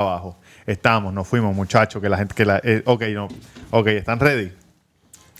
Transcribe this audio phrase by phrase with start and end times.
[0.00, 0.38] abajo.
[0.64, 3.26] Estamos, nos fuimos, muchachos, que la gente, que la, eh, ok, no,
[3.72, 4.52] ok, ¿están ready?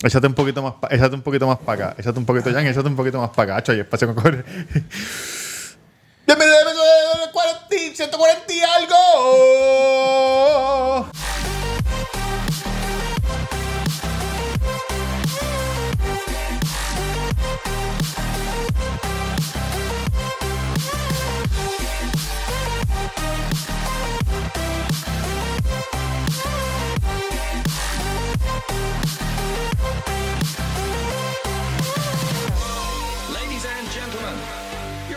[0.03, 2.67] Échate un poquito más, pa- échate un poquito más para acá, échate un poquito, Jan,
[2.67, 4.43] échate un poquito más para acá, Acho, hay espacio con correr.
[6.27, 8.95] Bienvenido al episodio de 40, 140 y algo.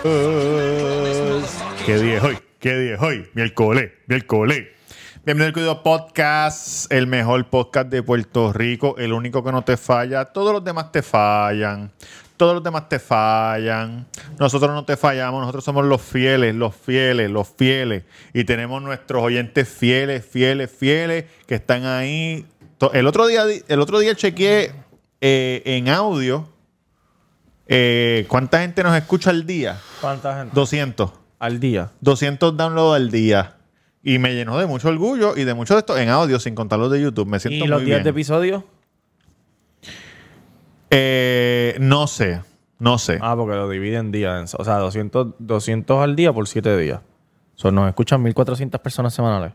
[0.02, 2.38] ¿Qué día es hoy?
[2.58, 3.30] ¿Qué día es hoy?
[3.34, 4.66] Miércoles, miércoles.
[5.24, 9.76] Bienvenido al Cuido Podcast, el mejor podcast de Puerto Rico, el único que no te
[9.76, 10.24] falla.
[10.24, 11.92] Todos los demás te fallan.
[12.36, 14.08] Todos los demás te fallan.
[14.40, 18.02] Nosotros no te fallamos, nosotros somos los fieles, los fieles, los fieles.
[18.32, 22.44] Y tenemos nuestros oyentes fieles, fieles, fieles, que están ahí.
[22.92, 24.72] El otro día, el otro día chequeé
[25.20, 26.51] eh, en audio
[27.72, 29.78] eh, cuánta gente nos escucha al día.
[30.00, 30.54] ¿Cuánta gente?
[30.54, 31.10] 200.
[31.38, 31.90] Al día.
[32.00, 33.56] 200 downloads al día.
[34.02, 36.78] Y me llenó de mucho orgullo y de mucho de esto en audio, sin contar
[36.78, 37.26] los de YouTube.
[37.26, 38.04] Me siento ¿Y los muy días bien.
[38.04, 38.64] de episodio?
[40.90, 42.42] Eh, no sé.
[42.78, 43.18] No sé.
[43.22, 44.56] Ah, porque lo dividen en días.
[44.58, 47.00] O sea, 200, 200 al día por 7 días.
[47.56, 49.52] O sea, nos escuchan 1.400 personas semanales.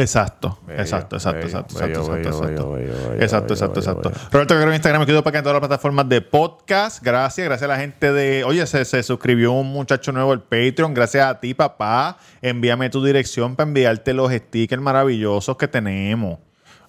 [0.00, 0.58] Exacto.
[0.68, 3.54] Exacto, exacto, exacto, exacto, exacto, exacto.
[3.54, 4.12] Exacto, exacto.
[4.30, 7.02] Roberto Guerrero en Instagram, me quedo para acá en todas las plataformas de podcast.
[7.02, 8.44] Gracias, gracias a la gente de.
[8.44, 10.92] Oye, se, se suscribió un muchacho nuevo al Patreon.
[10.92, 12.18] Gracias a ti, papá.
[12.42, 16.38] Envíame tu dirección para enviarte los stickers maravillosos que tenemos.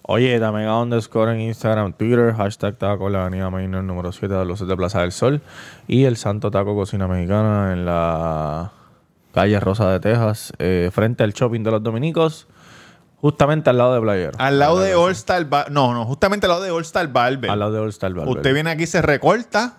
[0.02, 4.66] Oye, Tamega underscore en Instagram, Twitter, hashtag taco, la avenida Maynard número 7 de los
[4.66, 5.42] de Plaza del Sol.
[5.86, 8.72] Y el Santo Taco Cocina Mexicana en la
[9.34, 12.48] calle Rosa de Texas, eh, frente al shopping de los dominicos,
[13.20, 14.32] justamente al lado de Playero.
[14.38, 17.50] Al lado de All Star Bar- No, no, justamente al lado de All Star Barber.
[17.50, 18.36] Al lado de All Star Barber.
[18.36, 19.78] Usted viene aquí y se recorta,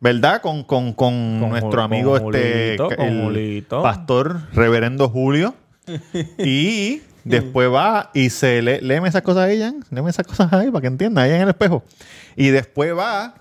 [0.00, 0.40] ¿verdad?
[0.42, 3.82] Con, con, con, Con nuestro amigo con este, Julito, con el Julito.
[3.82, 5.54] pastor reverendo Julio.
[6.38, 9.84] y después va y se lee, léeme esas cosas ahí, Jan.
[9.90, 11.82] Léeme esas cosas ahí para que entienda, ahí en el espejo.
[12.36, 13.34] Y después va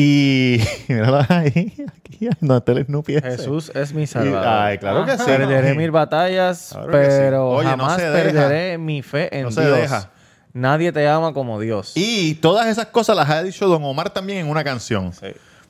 [0.00, 3.30] y mírala ahí, aquí, donde está el Snoopy ese.
[3.30, 4.46] Jesús es mi Y- salvador.
[4.46, 5.24] ay, claro que sí.
[5.26, 7.16] Perderé mil batallas, Claro que sí.
[7.18, 8.12] pero no jamás deja.
[8.12, 9.76] perderé mi fe en No se Dios.
[9.76, 10.10] deja.
[10.52, 11.92] Nadie te ama como Dios.
[11.94, 15.12] Y todas esas cosas las ha dicho Don Omar también en una canción.
[15.12, 15.26] Sí.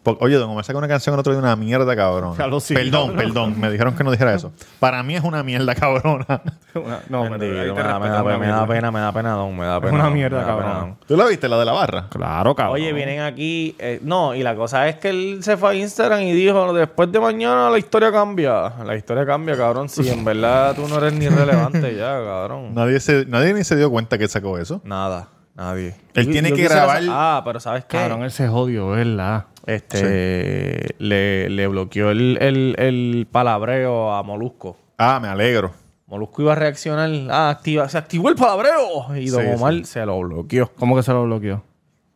[0.08, 2.34] Porque, oye, Don Omar sacó una canción el otro día, una mierda cabrón.
[2.60, 3.16] Sí, perdón, cabrón.
[3.16, 4.52] perdón, me dijeron que no dijera eso.
[4.80, 6.26] Para mí es una mierda cabrona.
[7.08, 8.32] no, Bendito, me, da, me da- me
[8.66, 9.92] pena, me da pena, don, me da pena.
[9.94, 10.96] una mierda, cabrón.
[11.06, 12.06] ¿Tú la viste, la de la barra?
[12.08, 12.74] Claro, cabrón.
[12.76, 13.74] Oye, vienen aquí.
[13.78, 17.10] eh, no, y la cosa es que él se fue a Instagram y dijo: Después
[17.12, 18.72] de mañana la historia cambia.
[18.84, 19.88] La historia cambia, cabrón.
[19.88, 22.74] Si en verdad tú no eres ni relevante ya, cabrón.
[22.74, 24.80] Nadie, se, nadie ni se dio cuenta que sacó eso.
[24.84, 25.94] Nada, nadie.
[26.14, 27.96] Él tiene yo que grabar- Ah, pero ¿sabes qué?
[27.96, 29.44] Cabrón, él se jodió, ¿verdad?
[29.68, 34.76] Este le, le bloqueó el, el, el palabreo a Molusco.
[34.96, 35.72] Ah, me alegro.
[36.06, 37.10] Molusco iba a reaccionar.
[37.30, 39.14] Ah, activa, se activó el palabreo.
[39.16, 39.84] Y Don Sí, Omar sí.
[39.84, 40.70] se lo bloqueó.
[40.78, 41.62] ¿Cómo que se lo bloqueó?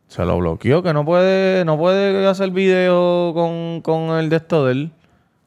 [0.08, 4.64] Se lo bloqueó, que no puede, no puede hacer video con, con el de esto
[4.66, 4.90] de él.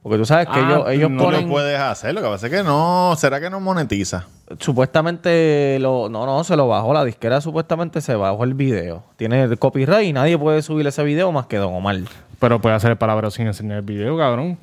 [0.06, 1.42] Porque tú sabes que Ah, ellos, ellos no ponen.
[1.48, 3.16] lo puedes hacer, lo que pasa es que no.
[3.18, 4.26] ¿Será que no monetiza?
[4.60, 6.10] Supuestamente lo.
[6.10, 6.94] No, no, se lo bajó.
[6.94, 9.04] La disquera supuestamente se bajó el video.
[9.16, 11.96] Tiene el copyright y nadie puede subir ese video más que Don Omar.
[12.40, 14.60] Pero puede hacer el palabra sin enseñar el video, cabrón.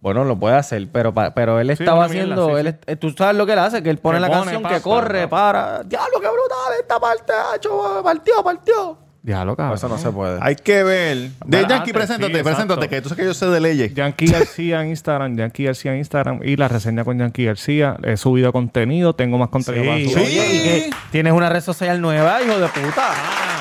[0.00, 2.46] Bueno, lo puede hacer, pero, pero él Sí, estaba mierda, haciendo.
[2.48, 2.78] sí, él sí.
[2.88, 4.80] es- tú sabes lo que él hace, que él pone Que la pone, canción que
[4.80, 5.52] corre, pa.
[5.52, 5.82] para.
[5.84, 8.98] Diablo, qué brutal esta parte, hacho, partió, partió.
[9.22, 9.76] Déjalo, cabrón.
[9.76, 10.38] Eso no se puede.
[10.42, 11.16] Hay que ver.
[11.46, 13.94] De Yankee, antes, preséntate, sí, preséntate, que tú sabes que yo sé de leyes.
[13.94, 17.96] Yankee García en Instagram, Yankee García en Instagram y la reseña con Yankee García.
[18.02, 20.26] He subido contenido, tengo más contenido para Sí, subir.
[20.26, 23.12] oye, y que tienes una red social nueva, hijo de puta.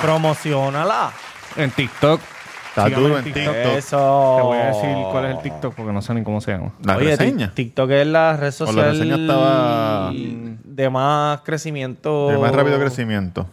[0.01, 1.11] Promocionala.
[1.55, 2.19] En TikTok.
[2.69, 3.55] Está duro en TikTok.
[3.77, 4.33] Eso.
[4.37, 6.71] Te voy a decir cuál es el TikTok porque no sé ni cómo se llama.
[6.83, 7.47] La Oye, reseña.
[7.49, 12.29] Tik- TikTok es la red O la social reseña estaba- de más crecimiento.
[12.29, 13.45] De más rápido crecimiento.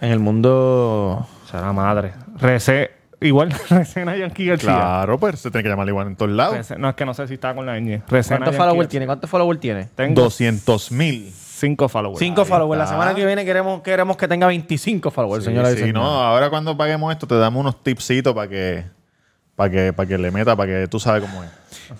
[0.00, 1.26] En el mundo.
[1.50, 2.12] Será madre.
[2.38, 4.72] Rece, igual reseña Yankee García.
[4.74, 6.56] Claro, pues se tiene que llamar igual en todos lados.
[6.56, 8.02] Rece- no, es que no sé si está con la ñ.
[8.08, 9.06] Reseña ¿Cuántos followers tiene?
[9.06, 9.84] ¿Cuántos followers tiene?
[9.94, 11.30] Tengo 200 mil.
[11.34, 12.18] cinco followers.
[12.18, 12.78] Cinco followers.
[12.78, 15.70] La semana que viene queremos, queremos que tenga 25 followers, señora.
[15.72, 18.84] y Sí, no, ahora cuando paguemos esto te damos unos tipsitos para que,
[19.56, 21.50] para que, para que le meta, para que tú sabes cómo es.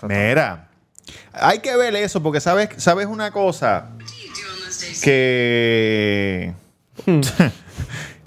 [0.03, 0.69] Mira,
[1.33, 3.89] hay que ver eso porque sabes, sabes una cosa
[5.03, 6.53] que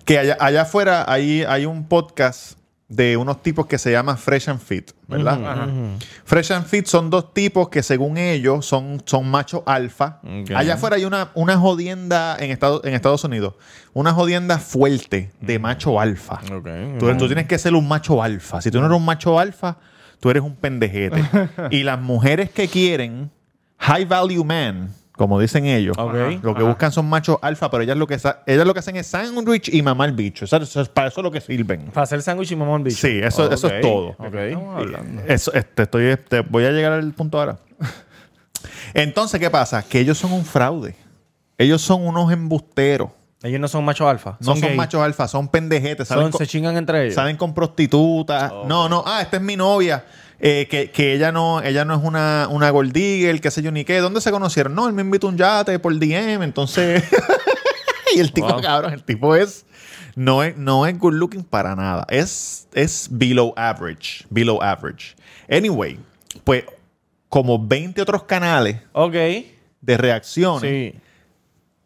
[0.04, 2.58] que allá, allá afuera hay, hay un podcast
[2.88, 5.68] de unos tipos que se llaman Fresh and Fit, ¿verdad?
[6.24, 10.20] Fresh and Fit son dos tipos que según ellos son, son machos alfa.
[10.54, 13.54] Allá afuera hay una, una jodienda en, Estados en Estados Unidos,
[13.94, 16.40] una jodienda fuerte de macho alfa.
[16.98, 18.60] Tú, tú tienes que ser un macho alfa.
[18.60, 19.78] Si tú no eres un macho alfa,
[20.20, 21.24] tú eres un pendejete.
[21.70, 23.30] y las mujeres que quieren
[23.78, 28.06] high value man, como dicen ellos, lo que buscan son machos alfa, pero ellas lo
[28.06, 28.14] que,
[28.46, 30.44] ellas lo que hacen es sandwich y mamar bicho.
[30.44, 31.86] Eso, eso es para eso es lo que sirven.
[31.92, 32.96] Para hacer sándwich y mamón bicho.
[32.96, 34.08] Sí, eso- eso es todo.
[34.18, 34.34] Ok.
[34.34, 35.22] Estamos hablando.
[35.26, 37.58] Eso, este, estoy, te voy a llegar al punto ahora.
[38.92, 39.82] Entonces, ¿qué pasa?
[39.82, 40.96] Que ellos son un fraude.
[41.58, 43.10] Ellos son unos embusteros.
[43.42, 44.36] Ellos no son machos alfa.
[44.40, 46.08] No son, machos alfa, son pendejetes.
[46.08, 47.14] Salen Son, con- se chingan entre ellos.
[47.14, 48.50] Salen con prostitutas.
[48.66, 49.02] No, no.
[49.06, 50.04] Ah, esta es mi novia.
[50.46, 53.72] Eh, que, que ella no ella no es una, una gold digger, qué sé yo
[53.72, 53.98] ni qué.
[53.98, 54.74] ¿Dónde se conocieron?
[54.74, 57.02] No, él me invitó un yate por DM, entonces...
[58.14, 58.60] y el tipo, Wow.
[58.60, 59.64] cabrón, el tipo es...
[60.16, 62.06] No es, no es good looking para nada.
[62.10, 64.24] Es, es below average.
[64.30, 65.16] Below average.
[65.50, 65.98] Anyway,
[66.44, 66.64] pues
[67.30, 69.14] como 20 otros canales Ok.
[69.80, 70.60] de reacciones
[70.92, 71.00] Sí.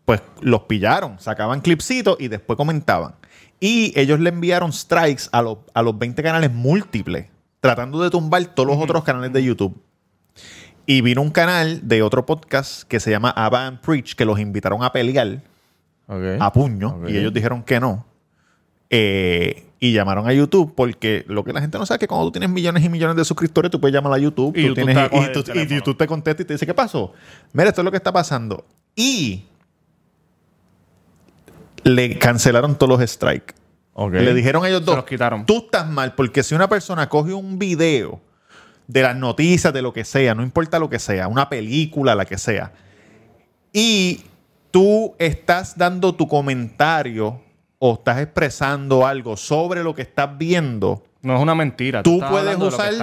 [0.05, 3.15] pues los pillaron, sacaban clipsitos y después comentaban.
[3.61, 7.27] Y ellos le enviaron strikes a, los- a los 20 canales múltiples,
[7.61, 9.81] tratando de tumbar todos los otros canales de YouTube.
[10.87, 14.83] Y vino un canal de otro podcast que se llama and Preach, que los invitaron
[14.83, 15.43] a pelear
[16.41, 18.07] a puño, y ellos dijeron que no.
[18.89, 22.27] Eh, y llamaron a YouTube porque lo que la gente no sabe es que cuando
[22.27, 24.87] tú tienes millones y millones de suscriptores, tú puedes llamar a YouTube, Y tú YouTube
[24.87, 25.17] tienes- te
[25.63, 25.75] y, tú-.
[25.75, 27.13] YouTube te contesta y te dice, ¿qué pasó?
[27.53, 28.65] Mira, esto es lo que está pasando.
[28.97, 29.45] Y
[31.85, 33.55] le cancelaron todos los strikes.
[34.06, 35.45] Le dijeron ellos Se dos, los quitaron.
[35.45, 38.21] tú estás mal porque si una persona coge un video
[38.87, 42.25] de las noticias, de lo que sea, no importa lo que sea, una película, la
[42.25, 42.73] que sea,
[43.73, 44.23] y
[44.71, 47.41] tú estás dando tu comentario
[47.79, 52.03] o estás expresando algo sobre lo que estás viendo, No es una mentira.
[52.03, 52.95] tú estás puedes usar.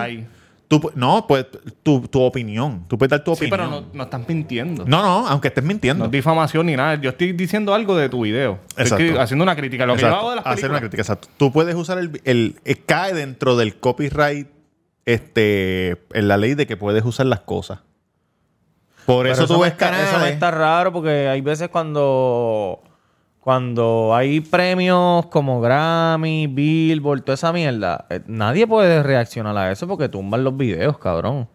[0.80, 1.46] Tú no, pues
[1.84, 3.58] tu, tu opinión, tú puedes dar tu Sí, opinión.
[3.70, 4.86] pero no, no estás mintiendo.
[4.86, 6.06] no, no, aunque estés No mintiendo.
[6.06, 6.96] es difamación ni nada.
[6.96, 8.60] Yo estoy diciendo algo de tu video.
[8.78, 9.04] Exacto.
[9.04, 9.86] Estoy haciendo una crítica.
[9.86, 11.28] Lo que yo hago de las Hacer una crítica, exacto.
[11.38, 14.48] Tú puedes usar el, el, eh, cae dentro del copyright
[15.06, 17.80] este en la ley de que puedes usar las cosas.
[19.06, 20.34] Por Pero eso tú ves está- Eso me canales.
[20.34, 22.82] está raro porque hay veces cuando
[23.46, 29.88] cuando hay premios como Grammy, Billboard, toda esa mierda, eh, nadie puede reaccionar a eso
[29.88, 31.48] porque tumban los videos, cabrón.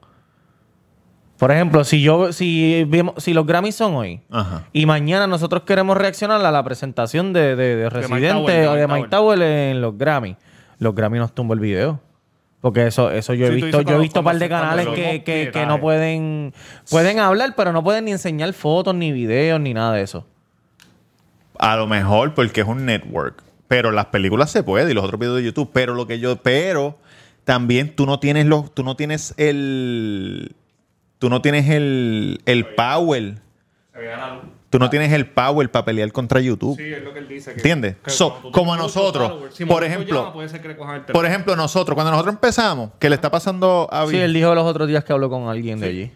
[1.37, 4.69] Por ejemplo, si yo si vemos, si los Grammys son hoy Ajá.
[4.73, 9.09] y mañana nosotros queremos reaccionar a la presentación de, de, de Residente o de Mike
[9.09, 10.37] Tower en los Grammy,
[10.79, 12.01] los Grammy nos tumban el video.
[12.61, 15.25] Porque eso, eso yo he Sí, visto, yo he visto un par de canales que,
[15.25, 16.55] que, que no pueden,
[16.89, 20.25] pueden hablar, pero no pueden ni enseñar fotos, ni videos, ni nada de eso.
[21.61, 23.43] A lo mejor porque es un network.
[23.69, 25.71] Pero las películas se puede y los otros videos de YouTube.
[25.73, 26.37] Pero lo que yo.
[26.37, 26.99] Pero
[27.45, 28.75] también tú no tienes los.
[28.75, 30.57] Tú no tienes el.
[31.19, 32.41] Tú no tienes el.
[32.47, 33.37] el power.
[34.71, 36.77] Tú no tienes el power para pelear contra YouTube.
[36.77, 37.51] Sí, es lo que él dice.
[37.51, 37.97] que- ¿Entiendes?
[38.05, 41.27] que So, como nosotros, si por ejemplo- llama, puede ser que le cojan el Por
[41.27, 44.87] ejemplo, nosotros, cuando nosotros empezamos, que le está pasando a Sí, él dijo los otros
[44.87, 46.11] días que habló con alguien de allí.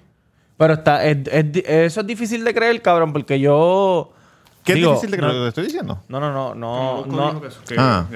[0.57, 4.13] Pero está, es- es eso es difícil de creer, cabrón, porque yo...
[4.65, 6.03] ¿Qué es difícil de no, creer lo que te estoy diciendo?
[6.09, 7.05] No, no, no, no.
[7.07, 7.41] No.
[7.41, 8.07] que- Ah.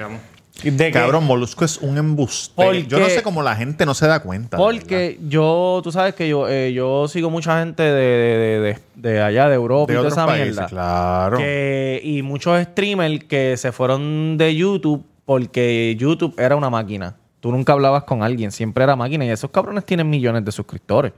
[0.91, 2.67] Cabrón, Molusco es un embustero.
[2.67, 4.57] Porque- Yo no sé cómo la gente no se da cuenta.
[4.57, 4.71] verdad.
[4.71, 8.79] Porque yo, tú sabes que yo, eh, yo sigo mucha gente de, de, de, de-
[9.13, 10.67] de allá, de Europa de y toda otros esa países, mierda.
[10.67, 11.37] claro.
[11.37, 17.15] Que- y muchos streamers que se fueron de YouTube porque YouTube era una máquina.
[17.39, 19.23] Tú nunca hablabas con alguien, siempre era máquina.
[19.23, 21.13] Y esos cabrones tienen millones de suscriptores.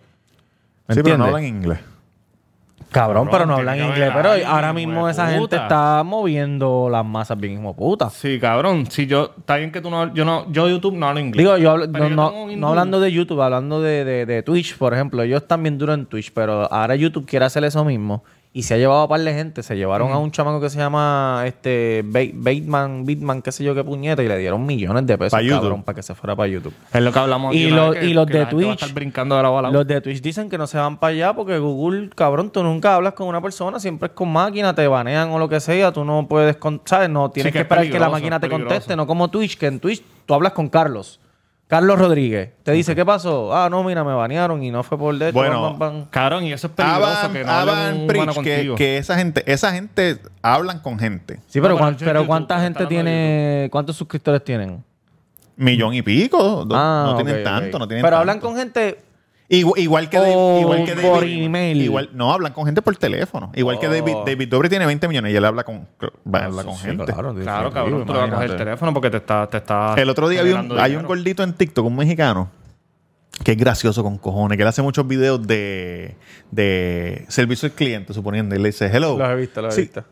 [0.88, 1.80] ¿Me Sí, pero no hablan inglés.
[2.92, 4.12] Cabrón, pero no hablan inglés.
[4.14, 8.10] Pero ahora mismo esa gente está moviendo las masas bien como puta.
[8.10, 8.86] Sí, cabrón.
[8.90, 9.32] Si yo...
[9.38, 10.14] Está bien que tú no...
[10.14, 10.52] Yo no...
[10.52, 11.44] Yo YouTube no hablo inglés.
[11.46, 15.24] Digo, yo hablo- no, no- hablando de YouTube, hablando de, de- de Twitch, por ejemplo.
[15.24, 18.24] Ellos están bien duros en Twitch, pero ahora YouTube quiere hacer eso mismo.
[18.54, 19.64] Y se ha llevado a par de gente.
[19.64, 23.82] Se llevaron a un chamaco que se llama este Bateman, Bitman, qué sé yo qué
[23.82, 26.74] puñeta, y le dieron millones de pesos, Pa' cabrón, para que se fuera para YouTube.
[26.94, 29.50] Es lo que hablamos Y lo- que- y los de Twitch- estar brincando de la
[29.50, 29.72] bala.
[29.72, 32.94] Los de Twitch dicen que no se van para allá porque Google, cabrón, tú nunca
[32.96, 36.04] hablas con una persona, siempre es con máquina, te banean o lo que sea, tú
[36.04, 37.10] no puedes, con- ¿sabes?
[37.10, 39.68] No tienes que que es esperar que la máquina te conteste, no como Twitch, que
[39.68, 41.22] en Twitch tú hablas con Carlos.
[41.72, 42.50] Carlos Rodríguez.
[42.64, 43.56] Te dice, ¿qué pasó?
[43.56, 45.78] Ah, no, mira, me banearon y no fue por de Bueno.
[46.10, 50.18] Cabrón, y eso es peligroso Aban, que no Aban Preach, que, esa gente, esa gente
[50.42, 51.40] hablan con gente.
[51.48, 54.84] Sí, pero, No, pero YouTube, ¿cuánta gente tiene, cuántos suscriptores tienen?
[55.56, 56.66] Millón y pico.
[56.68, 57.44] No, Ah, no tienen ok.
[57.46, 58.20] tanto, no tienen Pero tanto.
[58.20, 59.00] hablan con gente
[59.54, 61.82] Igual, igual que igual que por David- email.
[61.82, 63.52] Igual, no, hablan con gente por teléfono.
[63.54, 64.24] Igual que David, Oh.
[64.26, 65.88] David Dobrik tiene 20 millones y él habla con,
[66.34, 67.04] va a hablar con Sí, gente.
[67.06, 68.06] claro, Claro, cabrón.
[68.06, 69.48] Tú le vas a coger el teléfono porque te está...
[69.50, 72.50] Te está El otro día vi un- hay un gordito en TikTok, un mexicano,
[73.44, 76.16] que es gracioso con cojones, que él hace muchos videos de,
[76.52, 78.56] de servicio al cliente, suponiendo.
[78.56, 79.18] Y le dice, hello.
[79.18, 79.82] Los he visto, los he Sí.
[79.82, 80.04] visto.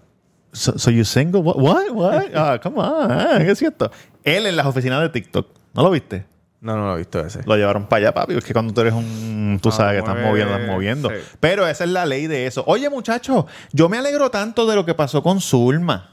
[0.51, 1.41] So, so you single?
[1.41, 1.55] What?
[1.57, 1.91] What?
[1.91, 2.23] What?
[2.35, 3.11] Ah, come on.
[3.11, 3.89] Ah, ¿Qué es cierto?
[4.23, 5.47] Él en las oficinas de TikTok.
[5.75, 6.25] ¿No lo viste?
[6.61, 7.41] No, no lo he visto ese.
[7.45, 8.33] Lo llevaron para allá, papi.
[8.35, 9.59] Es que cuando tú eres un...
[9.61, 11.09] Tú Ah, sabes que estás mueve- moviendo, estás moviendo.
[11.09, 11.15] sí.
[11.39, 12.63] Pero esa es la ley de eso.
[12.67, 16.09] Oye, muchachos, yo me alegro tanto de lo que pasó con Zulma.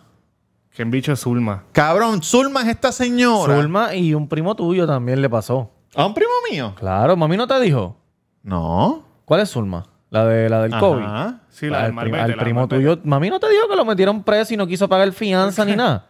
[0.74, 1.64] ¿Quién bicho es Zulma?
[1.72, 3.56] Cabrón, Zulma es esta señora.
[3.56, 5.72] Zulma y un primo tuyo también le pasó.
[5.94, 6.74] ¿A un primo mío?
[6.78, 7.96] Claro, mami no te dijo.
[8.42, 9.04] No.
[9.24, 9.84] ¿Cuál es Zulma?
[10.10, 10.80] La de la del Ajá.
[10.80, 11.04] COVID.
[11.48, 12.76] Sí, la del Marbete, al la del primo Marbete.
[12.76, 13.00] tuyo.
[13.04, 16.06] Mami no te dijo que lo metieron preso y no quiso pagar fianza ni nada.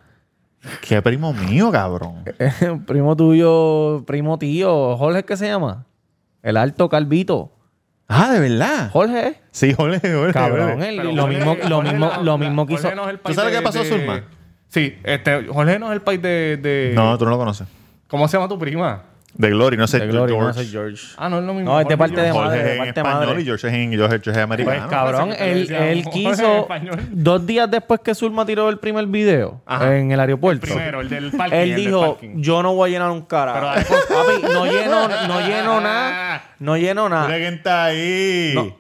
[0.81, 2.25] ¿Qué primo mío, cabrón?
[2.87, 5.87] primo tuyo, primo tío, Jorge, ¿qué se llama?
[6.43, 7.53] El alto calvito.
[8.09, 8.91] Ah, ¿de verdad?
[8.93, 9.41] Jorge.
[9.51, 10.33] Sí, Jorge, Jorge.
[10.33, 10.93] Cabrón, Jorge.
[10.93, 13.59] lo Jorge- mismo, lo mismo, la- lo la- mismo no es el ¿Tú sabes de-
[13.59, 14.23] qué pasó, de- Zulma?
[14.69, 17.67] Sí, este, Jorge no es el país de, de- No, tú no lo conoces.
[18.09, 19.03] ¿Cómo se llama tu prima?
[19.39, 19.99] De Glory, no sé.
[19.99, 20.65] De Gloria, no George.
[20.65, 21.07] sé, George.
[21.19, 21.71] Ah, no es lo mismo.
[21.73, 22.39] No, es de parte de George.
[22.41, 23.41] Jorge madre, es en parte español madre.
[23.41, 24.79] y George es, en, George, George es americano.
[24.79, 26.69] Pues cabrón, él, él quiso
[27.11, 29.97] dos días después que Zulma tiró el primer video Ajá.
[29.97, 30.67] en el aeropuerto.
[30.67, 31.57] Primero, el del parking.
[31.57, 32.31] él el dijo, parking.
[32.43, 33.53] yo no voy a llenar un cara.
[33.75, 36.43] Pero- Papi, no lleno, no lleno nada.
[36.59, 37.27] No lleno nada.
[37.37, 38.53] quién está ahí.
[38.55, 38.77] No.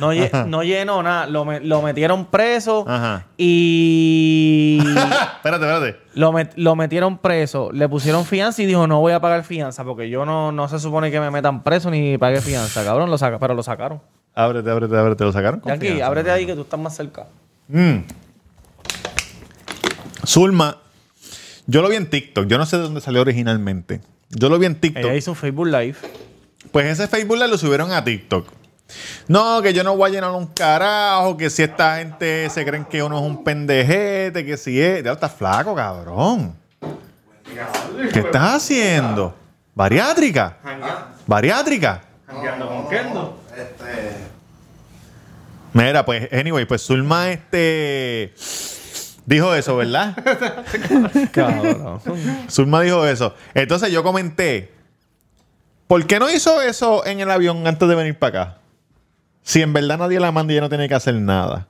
[0.00, 1.26] No, lle- no lleno nada.
[1.26, 3.26] Lo, me- lo metieron preso Ajá.
[3.36, 4.78] y
[5.36, 5.96] espérate, espérate.
[6.14, 7.70] lo, met- lo metieron preso.
[7.72, 10.78] Le pusieron fianza y dijo, no voy a pagar fianza porque yo no, no se
[10.78, 12.84] supone que me metan preso ni pague fianza.
[12.84, 14.00] Cabrón, lo saca, pero lo sacaron.
[14.34, 15.24] Ábrete, ábrete, ábrete.
[15.24, 15.60] ¿Lo sacaron?
[15.60, 17.26] con Yankee, fianza, ábrete ahí que tú estás más cerca.
[17.68, 17.98] Mm.
[20.26, 20.76] Zulma,
[21.66, 22.46] yo lo vi en TikTok.
[22.46, 24.00] Yo no sé de dónde salió originalmente.
[24.30, 25.04] Yo lo vi en TikTok.
[25.04, 25.96] Ella hizo un Facebook Live.
[26.70, 28.46] Pues ese Facebook Live lo subieron a TikTok.
[29.26, 32.84] No, que yo no voy a llenar un carajo, que si esta gente se creen
[32.84, 35.04] que uno es un pendejete, que si es...
[35.04, 36.54] Ya estás flaco, cabrón.
[38.12, 39.34] ¿Qué estás haciendo?
[39.74, 40.56] ¿Bariátrica?
[41.26, 42.02] ¿Bariátrica?
[45.72, 48.34] Mira, pues, anyway, pues Zulma este...
[49.26, 50.16] Dijo eso, ¿verdad?
[51.32, 52.00] Cabrón.
[52.50, 53.34] Zulma dijo eso.
[53.52, 54.72] Entonces yo comenté,
[55.86, 58.58] ¿por qué no hizo eso en el avión antes de venir para acá?
[59.48, 61.66] Si en verdad nadie la manda y ella no tiene que hacer nada.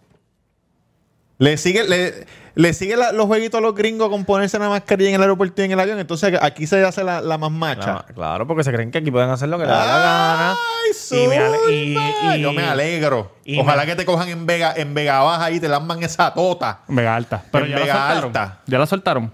[1.38, 5.11] Le sigue, le, le sigue la- los jueguitos a los gringos con ponerse la mascarilla
[5.11, 5.97] en el aeropuerto y en el avión.
[6.00, 7.82] Entonces aquí se hace la, la más macha.
[7.85, 10.56] Claro, claro, porque se creen que aquí pueden hacer lo que les da la gana.
[10.56, 13.37] ¡Ay, Y me y- Yo me alegro.
[13.44, 16.35] y Ojalá me- que te cojan en Vega, en Vega Baja y te lamban esa
[16.35, 16.80] tota.
[16.88, 17.44] Vega Alta.
[17.52, 18.25] Pero En ya la Vega soltaron.
[18.25, 18.61] Alta.
[18.66, 19.32] Ya la soltaron.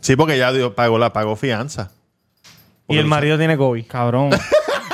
[0.00, 1.92] Sí, porque ya dio- pagó la pagó fianza.
[2.88, 3.86] Y el marido tiene COVID.
[3.86, 4.30] Cabrón.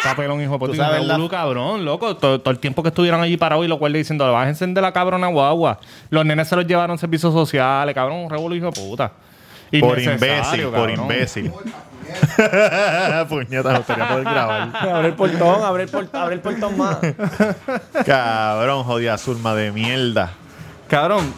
[0.05, 0.73] Papelón, hijo de puta.
[1.01, 2.17] Y la- cabrón, loco.
[2.17, 4.93] Todo, todo el tiempo que estuvieron allí parados y los guardias diciendo, bájense de la
[4.93, 5.79] cabrona guagua.
[6.11, 8.19] Los nenes se los llevaron a servicios sociales, cabrón.
[8.19, 9.13] Un revolú, hijo de puta.
[9.81, 11.53] Por imbécil, por imbécil.
[13.29, 14.77] Puñeta, me gustaría poder grabar.
[14.77, 16.99] abre el portón, abre el, por- abre el portón más.
[18.05, 20.33] Cabrón, jodida Zulma de mierda.
[20.89, 21.33] Cabrón,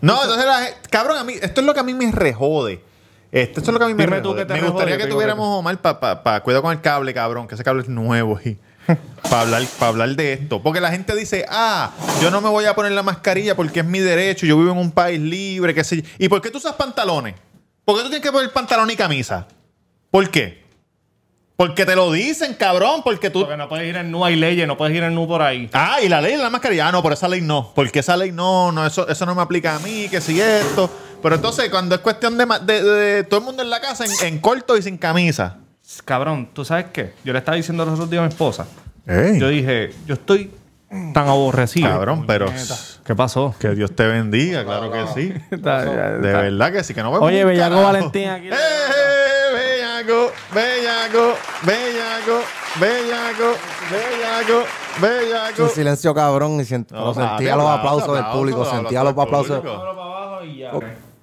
[0.00, 2.80] No, entonces, la cabrón, a mí, esto es lo que a mí me rejode.
[3.30, 5.78] Esto, esto es lo que a mí me tú me rejode, gustaría que tuviéramos Omar
[5.80, 8.56] para pa, pa- cuidado con el cable, cabrón, que ese cable es nuevo y
[9.22, 10.62] para hablar, pa hablar de esto.
[10.62, 11.90] Porque la gente dice, ah,
[12.22, 14.78] yo no me voy a poner la mascarilla porque es mi derecho, yo vivo en
[14.78, 16.02] un país libre, qué sé yo.
[16.18, 17.34] ¿Y por qué tú usas pantalones?
[17.84, 19.46] ¿Por qué tú tienes que poner pantalón y camisa?
[20.10, 20.66] ¿Por qué?
[21.56, 23.40] Porque te lo dicen, cabrón, porque tú...
[23.40, 25.68] porque no puedes ir en nu, hay leyes, no puedes ir en nu por ahí.
[25.72, 26.86] Ah, y la ley de la mascarilla.
[26.88, 27.72] Ah, no, por esa ley no.
[27.74, 30.88] Porque esa ley no, no, eso, eso no me aplica a mí, que si esto.
[31.22, 34.04] Pero entonces, cuando es cuestión de, ma- de- de todo el mundo en la casa
[34.04, 35.56] en, en corto y sin camisa.
[36.04, 37.14] Cabrón, ¿tú sabes qué?
[37.24, 38.66] Yo le estaba diciendo los otros días a mi esposa.
[39.06, 40.50] Ey, Yo dije, yo estoy
[41.14, 41.88] tan aborrecido.
[41.88, 42.46] cabrón, pero
[43.04, 43.54] ¿Qué pasó?
[43.58, 45.34] que Dios te bendiga, claro que sí.
[45.50, 45.58] De
[46.32, 47.86] verdad que sí, que no vemos Oye, Bellaco carajo.
[47.92, 48.48] Valentín aquí.
[48.52, 51.34] ¡Eh, eh, bellaco, bellaco,
[51.64, 52.40] bellaco,
[52.78, 53.56] bellaco,
[53.90, 54.66] bellaco,
[55.00, 55.62] bellaco!
[55.64, 59.62] Un silencio cabrón y sentía los aplauso, aplausos del aplauso, público, sentía los aplausos.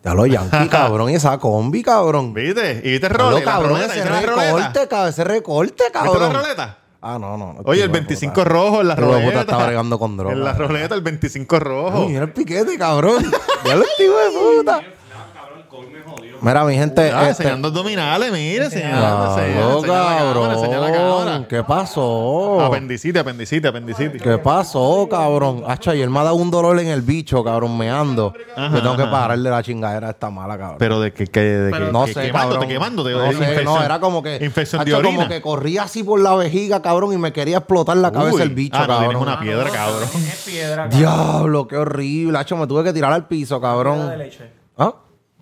[0.05, 2.33] Ya lo Yankee, cabrón, y esa combi, cabrón.
[2.33, 2.79] ¿Viste?
[2.83, 3.39] ¿Y viste el Lo role?
[3.39, 4.45] La cabrón, roleta, ese ¿viste la roleta?
[4.57, 6.33] recorte, cabrón, ese recorte, ¿Viste la cabrón.
[6.33, 6.77] roleta?
[7.01, 7.55] Ah, no, no.
[7.65, 8.43] Oye, el hijo de 25 puta.
[8.49, 9.41] rojo en la Hijo de puta roleta.
[9.41, 10.33] está bregando con droga.
[10.33, 11.99] En la roleta, el 25 rojo.
[12.01, 13.23] Uy, mira el piquete, cabrón.
[13.65, 14.81] Ya lo tío de puta.
[16.45, 17.11] Mira, mi gente.
[17.11, 21.45] Ah, este- enseñando abdominales, mire, Claro, cámara, enseñando la cabrón.
[21.49, 22.61] ¿Qué pasó?
[22.61, 24.21] Apendicitis, apendicitis, apendicitis.
[24.21, 25.63] ¿Qué pasó, cabrón?
[25.67, 28.31] Hacha, ayer me ha dado un dolor en el bicho, cabrón, meando.
[28.55, 29.11] Ajá, Yo tengo que ajá.
[29.11, 30.77] pararle la chingadera esta mala, cabrón.
[30.77, 32.69] Pero de que, que, de que, no que sé, quemándote, cabrón.
[32.69, 33.11] quemándote.
[33.11, 34.35] No, de sé, infección- no, era como que...
[34.45, 35.15] Infección de orina.
[35.15, 38.41] como que corría así por la vejiga, cabrón, y me quería explotar la cabeza Uy.
[38.43, 39.09] el bicho, ah, no, cabrón.
[39.09, 40.09] tienes una piedra, cabrón.
[40.13, 40.99] Es piedra, cabrón.
[40.99, 42.37] Diablo, qué horrible.
[42.37, 44.09] Hacho, me tuve que tirar al piso, cabrón.
[44.09, 44.51] de leche.
[44.77, 44.93] ¿Ah?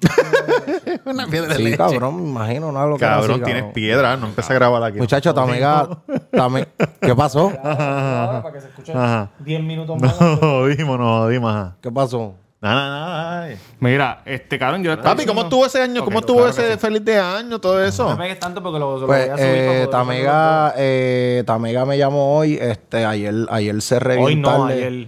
[1.06, 3.74] una piedra Sí, cabrón, me imagino, nada lo que era Cabrón, así, tienes cabrón.
[3.74, 4.18] piedra.
[4.18, 4.98] No empieza a grabar aquí.
[5.00, 5.88] Muchacho, Tamega...
[6.32, 6.68] Tame...
[7.02, 7.52] ¿Qué pasó?
[7.64, 9.30] Ahora, para que se escuche Ajá.
[9.40, 10.16] 10 minutos No más.
[10.40, 11.54] jodimos, no jodimos.
[11.54, 11.76] ajá.
[11.82, 12.36] ¿Qué pasó?
[12.62, 13.56] Nada, nada, nada.
[13.82, 16.06] Mira, este cabrón, yo estaba Papi, ¿cómo estuvo ese año?
[16.06, 17.60] ¿Cómo estuvo claro ese feliz de año?
[17.60, 18.06] Todo eso.
[18.06, 21.86] No me pegues tanto porque lo, lo Pues, voy a subir eh, Tamega, eh, Tamega
[21.86, 22.58] me llamó hoy.
[22.62, 25.08] Este, ayer, ayer cerré Hoy bien no, ayer.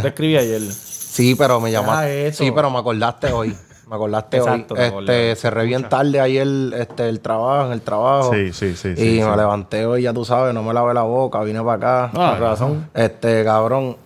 [0.00, 0.62] Te escribí ayer.
[0.62, 2.32] Sí, pero me llamaste.
[2.32, 3.54] Sí, pero me acordaste hoy.
[3.88, 4.80] Me acordaste Exacto, hoy.
[4.80, 4.86] me
[5.30, 8.32] Este, cerré bien tarde ayer este, el trabajo, en el trabajo.
[8.34, 9.36] Sí, sí, sí, Y sí, me sí.
[9.36, 12.10] levanté hoy, ya tú sabes, no me lavé la boca, vine para acá.
[12.14, 12.90] Ah, razón.
[12.92, 13.96] Este, cabrón.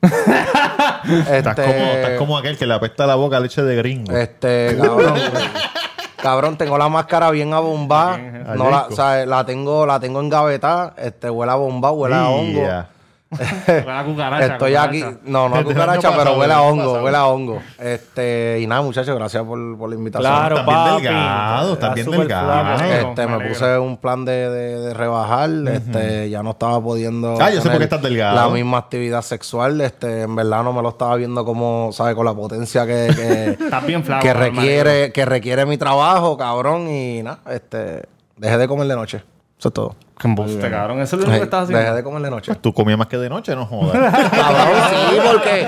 [0.04, 4.12] Estás, Este, como, estás como aquel que le apesta la boca a leche de gringo.
[4.12, 5.14] Este, cabrón.
[6.22, 8.16] cabrón, tengo la máscara bien abombada.
[8.16, 10.94] Bien, No la, o sea, la tengo, la tengo engavetada.
[10.98, 12.62] Este, huele a bomba, huele a hongo.
[13.38, 13.74] Ya.
[13.74, 17.04] Huele a cucaracha, Estoy aquí, no, no a cucaracha, pero pasado, huele a hongo, pasado.
[17.04, 17.62] huele a hongo.
[17.78, 20.32] Este, y nada, muchachos, gracias por, por la invitación.
[20.32, 20.66] Claro, Estás
[21.00, 22.76] bien delgado, estás bien delgado.
[22.78, 22.84] flaco.
[23.10, 25.50] Este, Me puse un plan de, de- de rebajar.
[25.68, 27.36] Este, ya no estaba pudiendo.
[27.40, 28.34] Ah, yo sé por qué estás delgado.
[28.36, 29.80] La misma actividad sexual.
[29.80, 32.14] Este, en verdad no me lo estaba viendo como, ¿sabes?
[32.14, 34.22] Con la potencia que, que, Estás bien flaco.
[34.22, 34.84] que cabrón, me alegro.
[34.84, 36.88] requiere, que requiere mi trabajo, cabrón.
[36.88, 38.02] Y nada, este,
[38.36, 39.22] dejé de comer de noche.
[39.58, 39.94] Eso es todo.
[40.18, 41.00] Qué embuste, cabrón.
[41.00, 41.96] Eso es lo único que estás Dejé haciendo.
[41.96, 42.54] de comer de noche.
[42.60, 43.92] Tú comías más que de noche, no jodas.
[44.30, 45.66] Cabrón, sí, porque,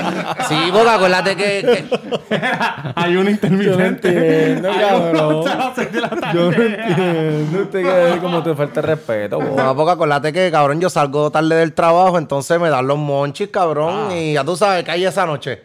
[0.48, 1.84] sí, porque acuérdate que,
[2.28, 2.36] que-
[2.94, 4.08] Hay un intermitente.
[4.08, 5.44] entiendo, Hay cabrón.
[6.32, 7.62] Yo no entiendo.
[7.62, 7.82] Usted
[8.14, 9.56] que como te falta el respeto, bo.
[9.56, 13.48] No, porque acuérdate que, cabrón, yo salgo tarde del trabajo, entonces me dan los monchis,
[13.48, 15.60] cabrón, y ya tú sabes que hay esa noche.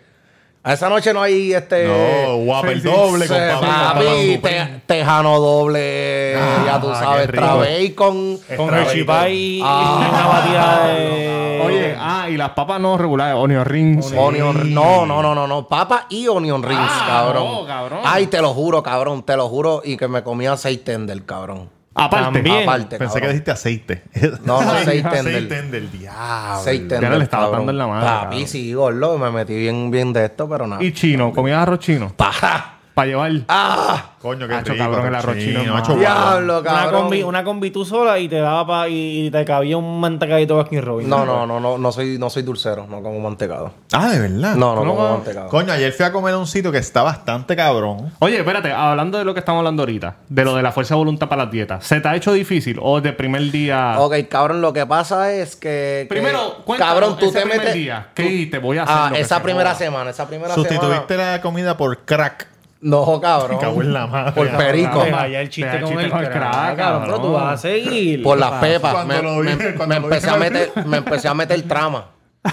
[0.63, 1.88] A esa noche no hay este...
[1.88, 3.58] no, guapa el sí, doble, compadre.
[3.65, 6.34] papi, te- tejano doble,
[6.65, 7.44] ya tú Ah, sabes, rico.
[7.44, 8.38] trabe con...
[8.58, 9.25] Con Hershey bacon.
[9.25, 10.08] Pie y Ah.
[10.12, 11.62] una batida de...
[11.65, 14.13] Oye, ah, y las papas no regulares, onion rings.
[14.15, 17.51] Onion, no, no, no, no, no, papa y onion rings, Ah, cabrón.
[17.51, 18.00] no, cabrón.
[18.03, 21.70] Ay, te lo juro, cabrón, te lo juro, y que me comía seis tender, cabrón.
[21.93, 22.25] Aparte.
[22.41, 22.63] También.
[22.63, 24.03] Aparte, Pensé que dijiste aceite.
[24.45, 25.48] No, no, Aceite tender.
[25.50, 26.63] tender, diablo.
[26.65, 27.60] Ya tender, le estaba cabrón.
[27.60, 28.48] dando en la madre, Papi, cabrón.
[28.48, 30.83] sí, gordo, me metí bien, bien de esto, pero nada.
[30.83, 32.13] Y chino, comías arroz chino.
[32.15, 32.75] ¡Paja!
[32.93, 33.32] Para llevar.
[33.47, 34.06] ¡Ah!
[34.21, 34.84] Coño, qué Hacho, rico.
[34.86, 35.82] cabrón, el arroz chino, chino, man.
[35.82, 37.01] hacho, Diablo, Una cabrón.
[37.04, 40.58] combi, una combi tú sola y te daba pa, y, y te cabía un mantecadito
[40.58, 41.10] Baskin Robbins.
[41.10, 43.71] No, no, no, no, no soy, no soy dulcero, no como mantecado.
[43.93, 44.56] Ah, de verdad.
[44.56, 45.47] No, no, No, como mantecado.
[45.49, 48.12] Coño, ayer fui a comer a un sitio que está bastante cabrón.
[48.19, 50.99] Oye, espérate, hablando de lo que estamos hablando ahorita, de lo de la fuerza de
[50.99, 53.95] voluntad para las dietas, ¿se te ha hecho difícil o de primer día?
[53.97, 55.62] Ok, cabrón, lo que pasa es que.
[55.62, 57.73] que- Primero, cuéntanos, cabrón, tú ese te primer metes.
[57.73, 58.60] día, ¿qué dijiste?
[58.60, 60.69] Voy a hacer Ah, lo que esa primera semana, esa primera semana.
[60.69, 62.50] Sustituiste la comida por crack.
[62.82, 63.58] No, cabrón.
[63.58, 64.32] Me cago en la madre.
[64.32, 65.04] Por perico.
[65.04, 67.04] Deja ya el chiste el con chiste el con el crack, cabrón.
[67.06, 68.24] Pero tú vas a seguir.
[68.24, 69.06] Por ¿Qué las pepas.
[69.06, 72.06] Me, me- me empecé a meter, me empecé a meter trama.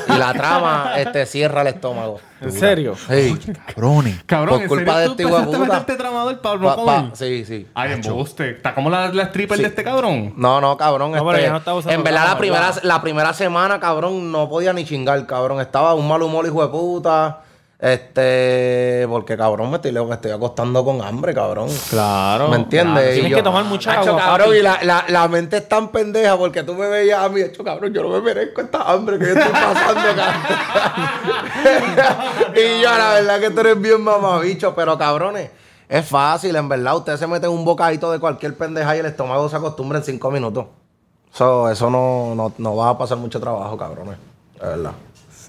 [0.07, 2.21] Y la trama este, cierra el estómago.
[2.43, 2.95] ¿En serio?
[3.09, 3.35] Sí.
[3.69, 4.23] Cabrones.
[4.27, 5.59] Cabrón, Por ¿en culpa serio de tú este puta?
[5.61, 7.67] meterte tramador para no Pa- sí, sí.
[7.73, 8.51] Ay, embuste.
[8.51, 10.35] Está como la, la stripper de este cabrón.
[10.37, 11.13] No, no, cabrón.
[11.13, 12.83] No, este, no en verdad, la primera, ¿verdad?
[12.83, 15.59] la primera semana, cabrón, no podía ni chingar, cabrón.
[15.63, 17.39] Estaba un mal humor, hijo de puta.
[17.81, 21.69] Este, porque cabrón, me estoy, me estoy acostando con hambre, cabrón.
[21.91, 22.49] Claro.
[22.49, 22.95] ¿Me entiendes?
[23.05, 24.59] Claro, Y Tienes yo- que tomar mucha agua, cabrón, papi.
[24.59, 27.63] y la, la, la mente es tan pendeja porque tú me veías a mí, hecho,
[27.63, 30.43] cabrón, yo no me merezco esta hambre que yo estoy pasando, cabrón.
[32.57, 35.51] y yo, la verdad que tú eres bien mamabicho, pero cabrones,
[35.89, 36.97] es fácil, en verdad.
[36.97, 40.31] Ustedes se meten un bocadito de cualquier pendeja y el estómago se acostumbra en cinco
[40.33, 40.67] minutos.
[41.33, 44.17] So, eso no, no, no va a pasar mucho trabajo, cabrones.
[44.61, 44.93] De verdad.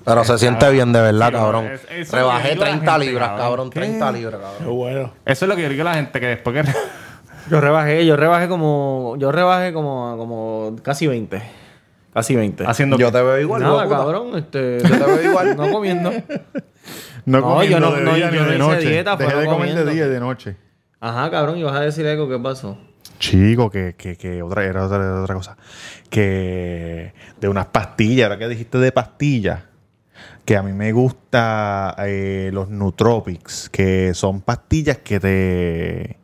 [0.10, 1.66] Pero se siente bien, de verdad, cabrón.
[1.66, 3.46] es- eso es lo que Rebajé digo a la 30 gente, libras, cabrón.
[3.48, 3.70] cabrón.
[3.70, 3.80] ¿Qué?
[3.80, 4.76] 30 libras, cabrón.
[4.76, 5.14] bueno.
[5.26, 6.72] Eso es lo que yo digo a la gente, que después que...
[7.50, 9.16] Yo rebajé, yo rebajé como.
[9.18, 11.42] Yo rebajé como, como casi 20.
[12.14, 12.64] Casi 20.
[12.68, 12.96] haciendo...
[12.98, 14.38] Yo te veo igual, Nada, cabrón.
[14.38, 15.58] Este, Yo te veo igual.
[15.58, 16.12] no comiendo.
[17.26, 18.90] No, yo no- de no, día yo ni no de hice noche.
[18.90, 19.92] dieta, fue Dejé no de comer de comiendo.
[19.92, 20.56] día y de noche.
[21.00, 22.78] Ajá, cabrón, y vas a decir algo, ¿qué pasó?
[23.18, 25.58] Chico, que, que, que otra, era otra, era otra cosa.
[26.10, 29.62] Que de unas pastillas, ahora que dijiste de pastillas,
[30.50, 36.18] que a mí me gusta eh, los nootropics, que son pastillas que te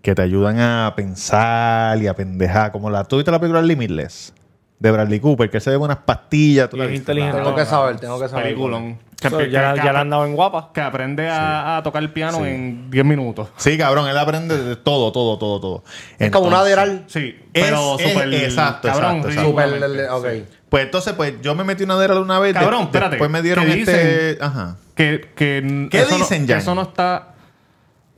[0.00, 4.32] que te ayudan a pensar y a pendejar, como la ¿tú viste la película Limitless?
[4.78, 6.68] de Bradley Cooper, que se bebe unas pastillas.
[6.70, 6.98] ¿tú la viste?
[6.98, 7.38] inteligente.
[7.38, 8.44] Tengo que saber, tengo que saber.
[8.44, 8.98] Peliculón.
[9.20, 10.70] Que, ya, que- ya la han dado en guapa.
[10.74, 13.48] que aprende a, a tocar el piano en 10 minutos.
[13.56, 15.84] Sí, cabrón, él aprende de todo, todo, todo, todo.
[16.18, 17.04] Es como una Entonces, Aderal.
[17.08, 18.34] Sí, pero súper...
[18.34, 20.08] exacto, cabrón, exacto, Super, ridículamente.
[20.10, 20.48] ok.
[20.74, 22.52] Pues entonces, pues yo me metí una Aderal una vez.
[22.52, 24.38] de- Cabrón, espérate, Después me dieron ¿qué este.
[24.44, 24.74] Ajá.
[24.96, 26.58] Que, que ¿Qué eso dicen, no, Jan?
[26.58, 27.28] Eso no está...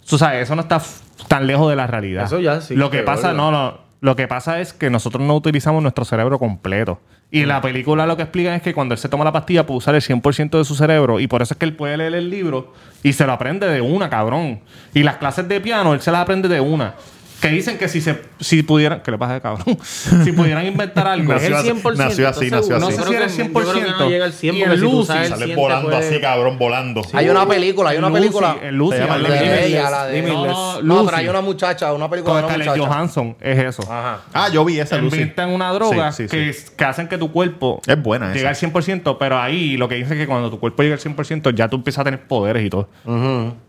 [0.09, 0.81] Tú sabes, eso no está
[1.29, 2.25] tan lejos de la realidad.
[2.25, 3.79] Eso ya sí, Lo que pasa, no, no.
[4.01, 6.99] Lo que pasa es que nosotros no utilizamos nuestro cerebro completo.
[7.31, 7.49] Y Mm.
[7.49, 9.95] la película lo que explica es que cuando él se toma la pastilla puede usar
[9.95, 12.73] el 100% de su cerebro y por eso es que él puede leer el libro
[13.03, 14.61] y se lo aprende de una, cabrón.
[14.95, 16.95] Y las clases de piano él se las aprende de una.
[17.41, 19.03] Que dicen que si se si pudieran...
[19.03, 19.79] ¿Qué le pasa, cabrón?
[20.25, 21.33] si pudieran inventar algo...
[21.35, 21.97] Es el Nació así, 100%.
[21.97, 22.85] nació así, ¿estás nació así.
[22.85, 23.99] No sé si era el Yo creo que 100%.
[23.99, 26.59] no llega al 100 Y si tú Lucy el Sale 100 volando puede- así, cabrón,
[26.59, 27.03] volando.
[27.13, 28.57] Hay una película, hay una Lucy, película.
[28.63, 31.05] en Lucy, Se llama habla de de- ella, la de- No, no, No, Lucy.
[31.07, 32.95] pero hay una muchacha, una película Con de una Scarlett muchacha.
[32.95, 33.83] Johansson es eso.
[33.83, 34.21] Ajá.
[34.33, 35.17] Ah, yo vi esa, Lucy.
[35.17, 36.67] Inventan una droga Sí, sí, que, sí.
[36.77, 38.49] que hacen que tu cuerpo Es buena llegue esa.
[38.49, 41.51] al 100%, pero ahí lo que dice es que cuando tu cuerpo llega al 100%
[41.55, 42.89] ya tú empiezas a tener poderes y todo.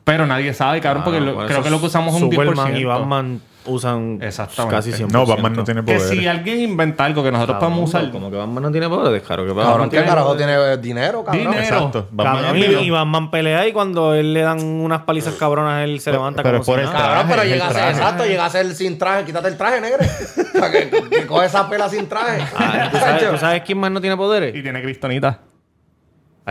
[0.07, 2.35] Pero nadie sabe, cabrón, porque lo- creo que lo que usamos es un 10%.
[2.55, 4.73] Superman y Batman usan Exactamente.
[4.77, 5.11] casi 100%.
[5.11, 6.17] No, Batman no tiene Que poder.
[6.17, 8.09] si alguien inventa algo que nosotros Cabrón, podemos usar...
[8.11, 10.55] Como que Batman no tiene poderes, claro que Batman Cabrón, ¿qué tiene carajo poderes.
[10.55, 11.43] tiene dinero, cabrón?
[11.43, 11.61] Dinero.
[11.61, 12.07] Exacto.
[12.09, 15.99] Batman Cabrón, es y, Batman pelea y cuando él le dan unas palizas cabronas, él
[15.99, 17.05] se levanta pero como por si el nada.
[17.05, 17.91] Cabrón, pero traje, llega a ser, traje.
[17.91, 19.25] exacto, llega a ser sin traje.
[19.25, 19.99] Quítate el traje, negro.
[20.57, 22.41] Para que, que coge esa pela sin traje.
[22.57, 24.55] Ah, ¿tú, sabes, tú sabes quién más no tiene poderes?
[24.55, 25.41] Y tiene cristonita.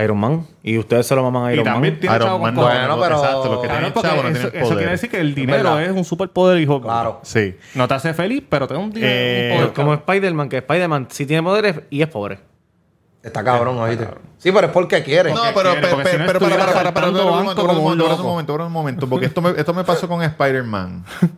[0.02, 0.46] Iron Man.
[0.62, 2.00] Y ustedes se lo maman a Y Iron también Man.
[2.00, 2.62] tiene Iron Man no.
[2.62, 5.20] Bueno, pero- Exacto, los que Cabrón, tienen chavo no eso, tienen eso quiere decir que
[5.20, 6.80] el dinero es un superpoder, hijo.
[6.80, 7.20] Claro.
[7.22, 7.56] Sí.
[7.74, 9.12] No te hace feliz, pero te da un dinero.
[9.12, 12.38] Eh, un poder, Como Spider-Man, que Spider-Man sí tiene poderes y es pobre.
[13.22, 14.06] Está cabrón, oíste.
[14.38, 15.32] Sí, pero es porque quiere.
[15.34, 17.76] No, pero, quiere, pero, si no pero, para, para, para, para, un momento, un
[18.22, 21.04] momento, un momento, porque esto me, esto me pasó con Spider-Man.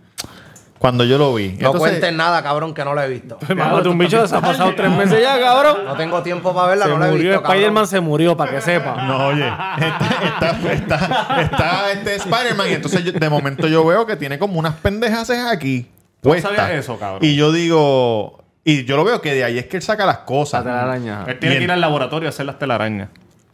[0.79, 1.49] Cuando yo lo vi.
[1.49, 3.37] no Entonces, cuentes nada, cabrón, que no lo he visto.
[3.57, 5.85] Mátate un bicho, se ha pasado tres meses ya, cabrón.
[5.85, 8.51] No tengo tiempo para verla, Se no la he murió visto, Spider-Man, se murió, para
[8.53, 9.03] que sepa.
[9.07, 14.07] No, oye, está, está, está, está este Spider-Man y entonces yo- de momento yo veo
[14.07, 15.87] que tiene como unas pendejas aquí.
[16.23, 16.55] no puestas.
[16.57, 17.21] sabías eso, cabrón?
[17.25, 20.19] Y yo digo, y yo lo veo que de ahí es que él saca las
[20.19, 20.65] cosas.
[20.65, 21.25] La telaraña.
[21.27, 23.09] Él tiene que ir al laboratorio a hacer las telarañas.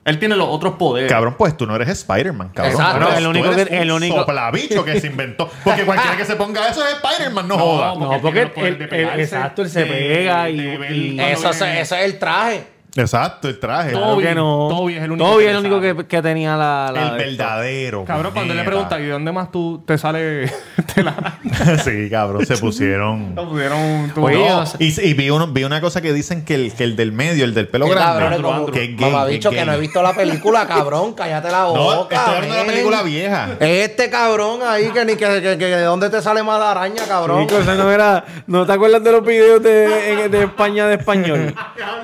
[0.04, 1.10] Él tiene los otros poderes.
[1.10, 2.72] Cabrón, pues tú no eres Spider-Man, cabrón.
[2.72, 3.06] Exacto.
[3.08, 5.50] Eres- El único tú eres que- el un único- soplabicho que se inventó.
[5.64, 7.94] Porque cualquiera que se ponga eso es Spider-Man, no, joda.
[7.94, 12.18] No, porque él- pegarse, exacto, él se de- pega y- y- Eso, eso es el
[12.18, 12.73] traje.
[12.96, 13.90] Exacto, el traje.
[13.92, 14.68] Todo Claro Toby- que no.
[14.70, 16.90] Toby es el único Toby que es el único que, que tenía la.
[16.94, 18.04] la el verdadero.
[18.04, 20.50] Cabrón, cuando él le pregunta, ¿y de dónde más tú te sale
[20.94, 21.78] telaraña?
[21.84, 23.34] sí, cabrón, se pusieron.
[24.16, 26.72] Oye, No, o sea- y, y vi, uno- vi una cosa que dicen que el,
[26.72, 29.48] que el del medio, el del pelo grande, cabrón, es como- que es gay, Mamabicho,
[29.50, 29.80] es que no he gay.
[29.82, 31.14] visto la película, cabrón.
[31.14, 31.80] Cállate la boca.
[31.80, 33.48] No, estoy hablando de la película vieja.
[33.60, 37.02] Este cabrón ahí, que ni que, que, que de dónde te sale más la araña,
[37.08, 37.46] cabrón.
[37.46, 38.24] Chico, eso no era.
[38.46, 41.54] ¿No te acuerdas de los videos de, de España de español?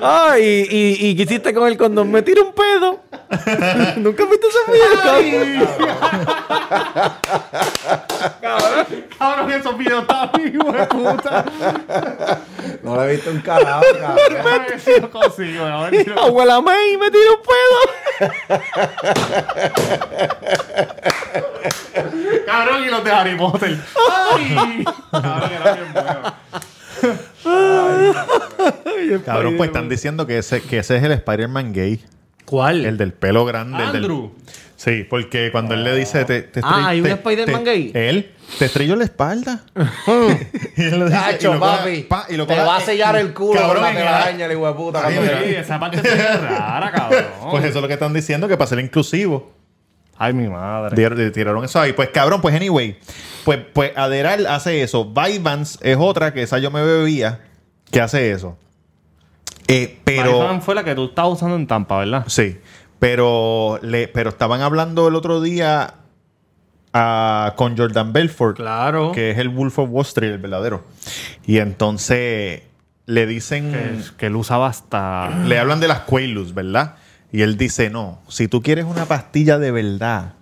[0.01, 2.11] Ah, y, y, y ¿qué hiciste con el condón?
[2.11, 2.99] Me tiro un pedo.
[3.97, 5.67] Nunca viste ese video,
[8.41, 8.85] cabrón?
[9.17, 11.45] Cabrón, esos videos están vivos, de puta.
[12.83, 14.79] No lo he visto un carajo, cabrón.
[14.79, 15.65] Si lo consigo.
[15.65, 18.31] A ver si lo Abuela May, me tiro un pedo.
[22.45, 23.77] Cabrón, y los de Harry Potter.
[24.31, 24.83] ¡Ay!
[25.11, 26.33] Cabrón, era bien bueno.
[29.25, 32.03] Cabrón, pues están diciendo que ese, que ese es el Spider-Man gay.
[32.45, 32.85] ¿Cuál?
[32.85, 33.83] El del pelo grande.
[33.83, 34.31] el del- Andrew.
[34.75, 36.25] Sí, porque cuando él le dice...
[36.25, 37.91] Te, te Ah, ¿hay un te- Spider-Man te- gay?
[37.93, 39.63] Él, te estrelló la espalda.
[39.75, 41.17] y él le dice...
[41.17, 42.01] y Tacho, lo papi.
[42.03, 44.67] pa, y lo te va a sellar el culo Cabrón, con la telaraña, el hijo
[44.67, 45.05] de puta.
[45.05, 45.43] Ay, mira.
[45.59, 47.23] esa parte es rara, cabrón.
[47.51, 49.53] Pues eso es lo que están diciendo, que para ser inclusivo.
[50.23, 50.95] Ay, mi madre.
[50.95, 51.93] Tir- Tiraron eso ahí.
[51.93, 52.95] Pues cabrón, pues anyway.
[53.43, 55.05] Pues, pues Aderal hace eso.
[55.05, 57.41] Vivans es otra que esa yo me bebía
[57.89, 58.55] que hace eso.
[59.67, 60.31] Eh, pero.
[60.41, 62.25] Python fue la que tú estabas usando en Tampa, ¿verdad?
[62.27, 62.59] Sí.
[62.99, 65.95] Pero, le, pero estaban hablando el otro día
[66.93, 68.57] ah, con Jordan Belfort.
[68.57, 69.11] Claro.
[69.13, 70.83] Que es el Wolf of Wall Street, el verdadero.
[71.47, 72.61] Y entonces
[73.07, 73.71] le dicen.
[73.71, 75.29] Que, que él usaba hasta...
[75.47, 76.97] Le hablan de las Quaaludes, ¿verdad?
[77.31, 80.33] Y él dice, no, si tú quieres una pastilla de verdad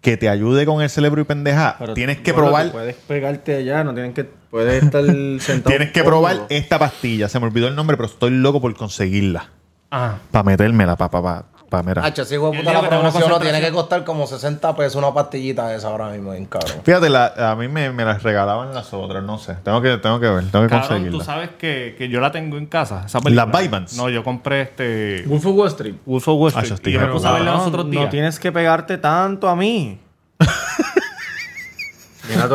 [0.00, 3.56] que te ayude con el cerebro y pendeja, Pero, tienes que bueno, probar, Puedes pegarte
[3.56, 4.24] allá, no tienes que.
[4.24, 5.04] Puedes estar
[5.40, 5.70] sentado.
[5.70, 7.28] tienes que probar esta pastilla.
[7.28, 9.50] Se me olvidó el nombre, pero estoy loco por conseguirla.
[9.90, 10.18] Ah.
[10.30, 12.02] Para metérmela, para, para, para, mira.
[12.02, 16.08] Puta dijo la promoción no tiene que costar como 60 pesos una pastillita esa ahora
[16.10, 16.82] mismo, bien cabrón.
[16.84, 19.54] Fíjate, la- a mí me, me las regalaban las otras, no sé.
[19.64, 21.24] Tengo que, tengo que ver, tengo que tú conseguirla.
[21.24, 23.02] sabes que, que yo la tengo en casa.
[23.06, 23.46] Esa película.
[23.50, 23.96] ¿Las Vivans?
[23.96, 25.24] No, yo compré este...
[25.26, 25.94] Wolf of Wall Street.
[26.06, 26.80] Wolf of Wall Ah, Street.
[26.86, 28.04] y yo me puse a verla los otros días.
[28.04, 29.98] No tienes que pegarte tanto a mí.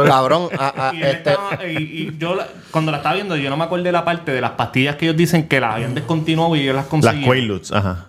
[0.08, 3.36] Cabrón, a- a- Y, él este, estaba- y- y yo la- cuando la estaba viendo,
[3.36, 5.76] yo no me acordé de la parte de las pastillas que ellos dicen que las
[5.76, 7.26] habían descontinuado y ellos las Las conseguían.
[7.26, 8.06] Quaaludes, ajá.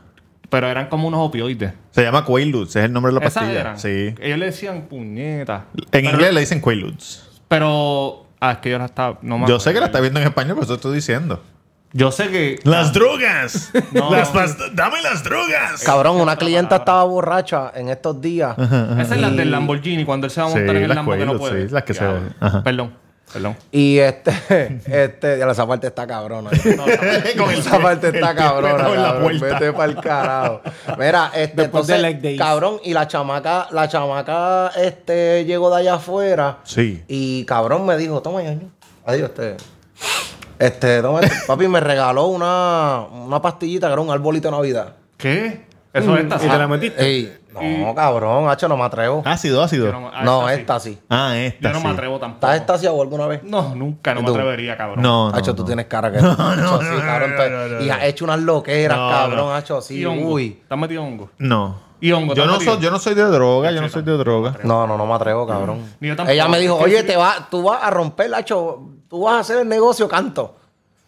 [0.50, 1.72] Pero eran como unos opioides.
[1.90, 3.61] Se llama Quaaludes, es el nombre de la pastilla.
[3.61, 3.78] eran.
[3.78, 4.14] Sí.
[4.20, 5.66] Ellos le decían puñeta.
[5.76, 7.28] En Pero- inglés le dicen Quaaludes.
[7.48, 8.26] Pero.
[8.40, 9.18] Ah, es que yo la estaba.
[9.22, 11.42] No Yo sé que la está viendo en español, por eso estoy diciendo.
[11.92, 12.58] Yo sé que.
[12.64, 13.70] ¡Las drogas!
[13.92, 14.11] No.
[14.11, 15.82] Las past- ¡Dame las drogas!
[15.84, 18.56] cabrón, una clienta estaba borracha en estos días.
[18.58, 21.12] Esa es la del Lamborghini cuando él se va a Sí, montar en el Lambo
[21.12, 21.66] que no puede.
[21.68, 22.04] sí, las que se-
[22.40, 22.62] ajá.
[22.62, 22.94] Perdón,
[23.32, 23.56] perdón.
[23.70, 24.30] Y este,
[24.86, 26.50] este, ya esa parte está cabrona.
[27.38, 28.84] Con el esa parte el está cabrona.
[28.94, 29.40] cabrón.
[29.40, 30.60] Vete pa'l carajo.
[30.98, 36.58] Mira, este, de entonces, cabrón, y la chamaca, la chamaca, este, llegó de allá afuera.
[36.64, 37.04] Sí.
[37.08, 38.70] Y cabrón me dijo, toma, ñaño.
[39.04, 39.56] Adiós, este.
[40.58, 44.94] Este, toma, papi me regaló una, una pastillita que era un arbolito de Navidad.
[45.16, 45.67] ¿Qué?
[45.92, 46.37] Eso es esta.
[46.37, 47.05] ¿Y te la metiste?
[47.05, 49.22] Ey, no, cabrón, hacho, no me atrevo.
[49.24, 49.90] Ácido, ácido.
[49.90, 50.94] Yo ah, no, esta esta sí.
[50.94, 51.01] sí.
[51.09, 51.87] Ah, esta Yo no sí.
[51.87, 52.46] me atrevo tampoco.
[52.46, 53.42] ¿Estás estasiado alguna vez?
[53.42, 54.35] No, nunca, no ¿Y me tú?
[54.35, 55.03] atrevería, cabrón.
[55.03, 55.57] No, no, Hacho, no.
[55.57, 56.18] tú tienes cara que.
[56.22, 57.31] No, no, sí, cabrón.
[57.31, 59.55] no, te- no, no, y has hecho unas loqueras, No, cabrón, no.
[59.55, 59.98] hacho, así.
[59.98, 60.29] ¿Y hongo?
[60.31, 60.59] Uy.
[60.62, 61.31] ¿Estás metido hongo?
[61.38, 61.81] No.
[62.01, 62.35] ¿Y hongo?
[62.35, 62.74] Yo ¿Estás no, metido?
[62.74, 64.55] soy, yo no soy de droga, yo no soy de droga.
[64.62, 65.83] No, no, no me atrevo, cabrón.
[65.98, 66.33] Ni yo tampoco.
[66.33, 67.07] Ella me dijo, oye, sí.
[67.07, 70.58] te va, tú vas a romper, hacho, tú vas a hacer el negocio canto.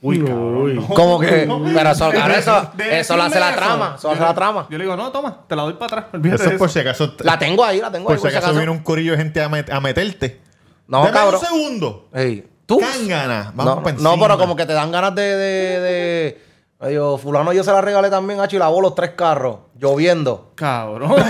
[0.02, 0.76] Uy, cabrón.
[0.76, 0.86] no.
[0.88, 1.26] Como que,
[1.74, 4.34] pero eso, eso, de eso lo hace la trama, eso, lo hace yo la le-
[4.34, 4.66] trama.
[4.70, 6.04] Yo le digo, no, toma, te la doy para atrás.
[6.14, 7.14] Olvídate Eso es por si acaso.
[7.20, 9.48] La tengo ahí, la tengo Por ahí, si acaso viene un corillo de gente a,
[9.50, 10.40] met- a meterte.
[10.86, 11.40] No, Dame cabrón.
[11.40, 12.08] un segundo.
[12.14, 12.80] Ey, tú.
[12.80, 13.52] Cángana.
[13.54, 15.22] Vamos No, pa' no, pero como que te dan ganas de.
[15.22, 16.40] de,
[16.88, 20.52] yo, fulano yo se la regalé también, hacho, y lavó los tres carros, lloviendo.
[20.54, 21.14] Cabrón.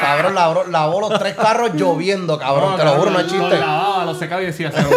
[0.00, 2.76] Cabrón, lavó, lavó los tres carros lloviendo, cabrón.
[2.76, 3.58] te lo juro, no es Lo chiste.
[3.60, 4.88] lavaba, secaba y decía, se lo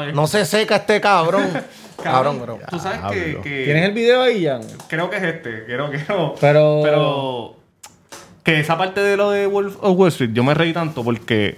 [0.00, 0.14] vez.
[0.14, 1.44] No se seca este cabrón.
[2.02, 2.66] Cabrón, Cabrón, bro.
[2.68, 4.60] Tú sabes que, que- ¿Tienes el video ahí, Jan?
[4.88, 5.64] Creo que es este.
[5.64, 6.34] Creo que no.
[6.38, 7.56] Pero- Pero.
[8.42, 11.56] Que esa parte de lo de Wolf of Wall Street, yo me reí tanto porque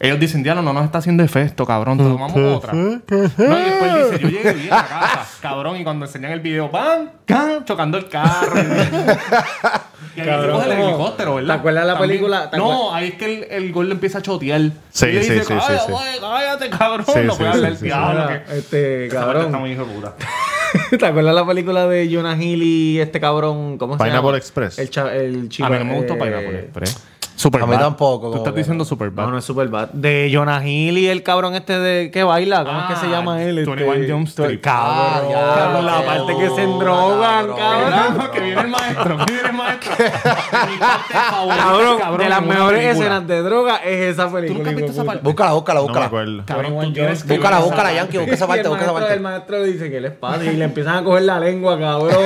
[0.00, 2.72] ellos dicen, diablo, no nos está haciendo efecto, cabrón, te tomamos otra.
[2.72, 6.70] No, y después dice, yo llegué bien a casa, cabrón, y cuando enseñan el video,
[6.70, 7.08] ¡pam!
[7.24, 7.64] ¡Can!
[7.64, 8.52] Chocando el carro.
[10.16, 11.54] y ahí Cabrón, coge el helicóptero, ¿verdad?
[11.54, 12.10] ¿Te acuerdas de la También.
[12.10, 12.50] película?
[12.50, 14.60] ¿Te No, ahí es que el, el gordo empieza a chotear.
[14.90, 16.18] Sí, y le sí, dice, sí, sí, "Cállate, sí.
[16.20, 17.06] cállate, cabrón.
[17.06, 18.28] Sí, no puede sí, hablar sí, diablo.
[18.28, 19.60] Que- Este, parte está cabrón.
[19.60, 20.14] muy hijo de puta.
[20.98, 23.78] ¿Te acuerdas la película de Jonah Hill y este cabrón?
[23.78, 24.38] ¿Cómo se Pineapple llama?
[24.38, 24.78] Express.
[24.78, 25.66] El, cha- el chico.
[25.66, 26.98] A mí no me gustó eh, Pineapple Express.
[27.36, 29.24] Super A mí tampoco, Tú estás que diciendo super bad.
[29.26, 29.88] No, no es super bad.
[29.90, 32.64] De Jonah Hill y el cabrón este de que baila.
[32.64, 33.58] ¿Cómo es que se Ah, llama él?
[33.58, 34.60] Este, 21 Jump Street.
[34.62, 34.94] Cabrón.
[34.96, 37.56] Ah, ya, cabrón, la parte que se endrogan, cabrón.
[37.58, 38.18] cabrón.
[38.18, 39.96] No, que viene el maestro, que viene el maestro.
[40.04, 42.90] Mi parte favorita, Cabrón, de las mejores película.
[43.06, 44.46] escenas de droga es esa película.
[44.46, 45.22] ¿Tú nunca has visto esa parte?
[45.24, 46.06] Búscala, búscala, No me búscala.
[46.06, 46.42] acuerdo.
[46.46, 47.96] Cabrón, tú 21 tienes Búscala, búscala, parte.
[47.96, 49.34] Yankee, busca esa Y parte, el busca esa maestro, el parte.
[49.34, 52.14] maestro le dice que le pasa y le empiezan a coger la lengua, cabrón.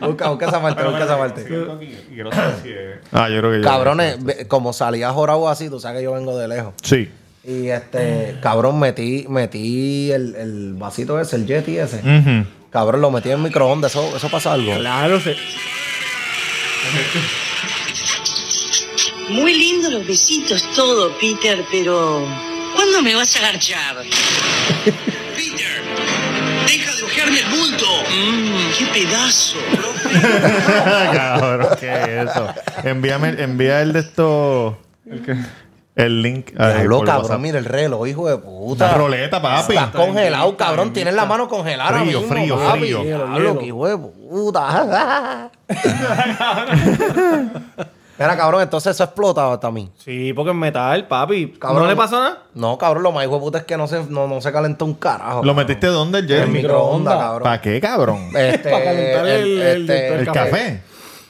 [0.00, 1.40] Busca, busca esa parte, busca esa parte.
[1.42, 1.48] Es-
[3.12, 3.64] Ah, yo creo que yo.
[3.64, 6.74] Cabrones, ve- como salía jorado así, tú sabes que yo vengo de lejos.
[6.82, 7.08] Sí.
[7.44, 11.96] Y este, cabrón, metí, metí el, el vasito ese, el Yeti ese.
[11.98, 12.46] Ujú.
[12.70, 14.74] Cabrón, lo metí en el microondas, eso, eso pasa algo.
[14.76, 15.34] Claro, se...
[19.30, 22.26] Muy lindo los besitos, todo, Peter, pero
[22.74, 23.96] ¿cuándo me vas a garchar?
[27.28, 27.86] Ojearme el bulto.
[28.10, 29.58] Mmm, qué pedazo.
[31.12, 32.48] Cabrón, ¿qué es eso?
[32.84, 34.78] Envíame, envía el de esto.
[35.94, 36.52] ¿El link.
[36.52, 37.40] Diablo, cabrón, WhatsApp.
[37.40, 38.86] mira el reloj, hijo de puta.
[38.86, 39.74] Una roleta, papi.
[39.74, 40.92] Estás congelado, cabrón.
[40.92, 41.98] Tienes la mano congelada.
[42.00, 42.78] Frío, mismo, frío, papi.
[42.80, 43.02] frío.
[43.02, 45.50] Diablo, qué hijo de puta.
[48.18, 49.90] Mira, cabrón, entonces eso explota hasta a mí.
[49.98, 51.52] Sí, porque es metal, papi.
[51.58, 51.84] Cabrón.
[51.84, 52.42] ¿No le pasó nada?
[52.54, 54.84] No, cabrón, lo más hijo de puta es que no se, no, no se calentó
[54.84, 55.44] un carajo.
[55.44, 56.50] ¿Lo metiste dónde, el en Jerry?
[56.50, 57.42] microondas, cabrón.
[57.44, 58.30] ¿Para qué, cabrón?
[58.36, 60.82] Este, Para calentar el- el- ¿El café?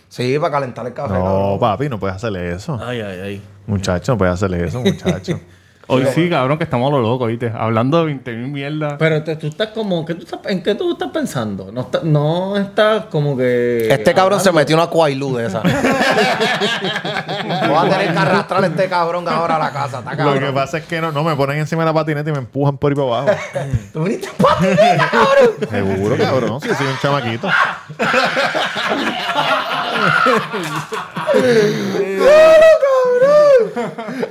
[0.09, 1.13] Sí, para calentar el café.
[1.13, 1.59] No, cabrón.
[1.61, 2.81] papi, no puedes hacerle eso.
[2.83, 3.43] Ay, ay, ay.
[3.67, 5.39] Muchacho, no puedes hacerle eso, muchacho.
[5.91, 7.51] Hoy sí, cabrón, que estamos a lo loco, ¿viste?
[7.57, 8.95] Hablando de 20 mil mierdas.
[8.99, 10.05] Pero te- tú estás como...
[10.05, 11.71] ¿qué tú estás, ¿En qué tú estás pensando?
[11.73, 13.89] No, está- no estás como que...
[13.91, 15.61] Este cabrón se metió una Quailú de esa.
[15.61, 19.99] Voy a tener que arrastrar a este cabrón ahora a la casa.
[20.01, 20.41] Está Lo cabrón.
[20.41, 22.77] que pasa es que no, no me ponen encima de la patineta y me empujan
[22.77, 23.31] por ahí para abajo.
[23.93, 25.51] Tú viniste patineta, cabrón.
[25.71, 26.61] Seguro, cabrón.
[26.61, 27.49] Si soy un chamaquito.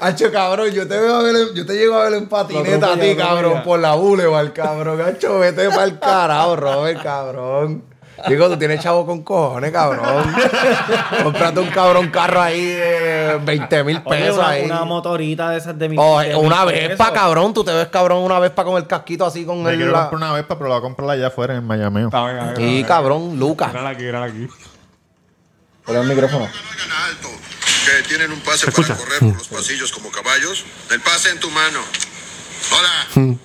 [0.02, 2.94] Hacho, cabrón, yo te veo a ver, en- yo te llego a ver en patineta
[2.94, 5.02] a ti, cabrón, por la Boulevard, cabrón.
[5.02, 7.84] Hacho, vete para el carajo, Robert, cabrón.
[8.28, 10.26] Digo, tú tienes chavo con cojones, cabrón.
[11.24, 14.66] Comprate un cabrón carro ahí de 20 mil Oye, pesos una, ahí.
[14.66, 15.98] una motorita de esas de mi...
[16.00, 17.14] O, de una mil Vespa, pesos.
[17.22, 17.54] cabrón.
[17.54, 19.76] Tú te ves cabrón una Vespa con el casquito así con Me el.
[19.78, 22.06] quiero la- comprar una Vespa, pero la voy a comprar allá afuera en Miami.
[22.58, 23.68] Y cabrón, Lucas.
[23.70, 24.48] Mírala aquí, mírala aquí.
[25.86, 26.48] Pon el micrófono.
[27.88, 27.98] No.
[27.98, 30.66] ¿Que tienen un pase para correr por los pasillos como caballos?
[30.92, 31.80] El pase en tu mano.
[32.72, 33.38] Hola.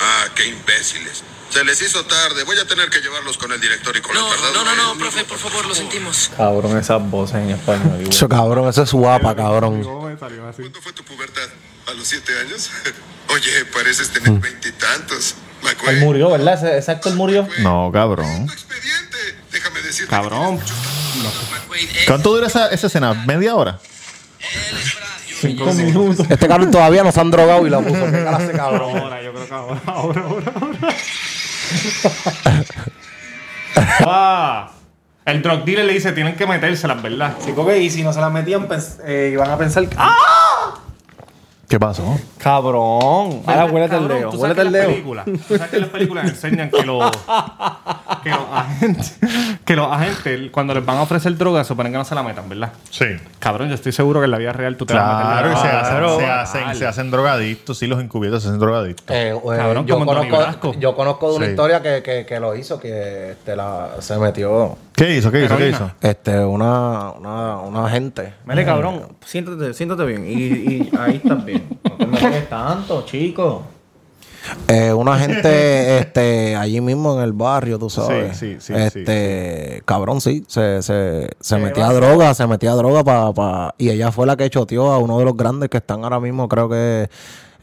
[0.00, 1.22] Ah, qué imbéciles.
[1.50, 2.44] Se les hizo tarde.
[2.44, 4.64] Voy a tener que llevarlos con el director y con No, el tardado.
[4.64, 6.30] no, no, no, profe, por favor, lo sentimos.
[6.36, 8.00] Cabrón, esas voces en español.
[8.00, 8.08] igual.
[8.10, 9.82] Eso, cabrón, eso es guapa, cabrón.
[9.82, 11.42] ¿Cuándo fue tu pubertad?
[11.88, 12.70] ¿A los siete años?
[13.28, 15.34] Oye, pareces tener veintitantos.
[15.88, 16.76] Él murió, ¿verdad?
[16.76, 17.46] Ese actor murió.
[17.58, 18.46] No, cabrón.
[18.46, 19.41] Tu expediente.
[19.62, 20.10] Déjame decirte.
[20.10, 20.58] Cabrón.
[22.06, 23.14] ¿Cuánto dura esa, esa escena?
[23.14, 23.78] ¿Media hora?
[25.40, 26.26] Cinco minutos.
[26.28, 28.04] Este cabrón todavía no se han drogado y la puso.
[28.04, 28.96] ¿Qué clase, cabrón?
[28.98, 30.94] Ahora, yo creo que ahora, ahora, ahora, ahora.
[34.04, 34.70] Ah,
[35.24, 37.34] el drug dealer le dice, tienen que metérselas, ¿verdad?
[37.44, 39.96] Sí, porque y si no se la metían, pens- eh, iban a pensar que...
[39.98, 40.74] ¡Ah!
[41.68, 42.20] ¿Qué pasó?
[42.38, 43.42] Cabrón.
[43.46, 44.30] Ahora huélete el dedo.
[44.30, 44.90] tú sabes Huélete que el las dedo.
[44.90, 47.12] películas- Tú sabes que en las películas enseñan que los,
[48.22, 49.18] que los agentes,
[49.64, 52.48] que los agentes, cuando les van a ofrecer droga, suponen que no se la metan,
[52.48, 52.72] ¿verdad?
[52.90, 53.06] Sí.
[53.38, 55.52] Cabrón, yo estoy seguro que en la vida real tú te vas a meter Claro,
[55.52, 56.18] y se, hacen, Claro.
[56.18, 57.78] se, hacen, se hacen drogadictos.
[57.78, 59.14] Sí, los encubiertos se hacen drogadictos.
[59.14, 61.50] Eh, eh, Cabrón, yo, como conozco, yo conozco de una Sí.
[61.52, 65.30] historia que, que, que lo hizo, que este, la, se metió ¿Qué hizo?
[65.32, 65.56] ¿Qué hizo?
[65.56, 65.90] ¿Qué hizo?
[66.00, 68.34] este, una, una, una gente.
[68.44, 70.24] Mire, cabrón, siéntate, siéntate bien.
[70.26, 71.66] Y, y ahí estás bien.
[71.84, 73.62] No te metes tanto, chico.
[74.68, 78.36] Eh, una gente este, allí mismo en el barrio, tú sabes.
[78.36, 80.44] Sí, sí, sí, este, Cabrón, sí.
[80.48, 83.32] Se, se, se metía droga, se metía droga para...
[83.32, 86.20] Pa, y ella fue la que choteó a uno de los grandes que están ahora
[86.20, 87.08] mismo, creo que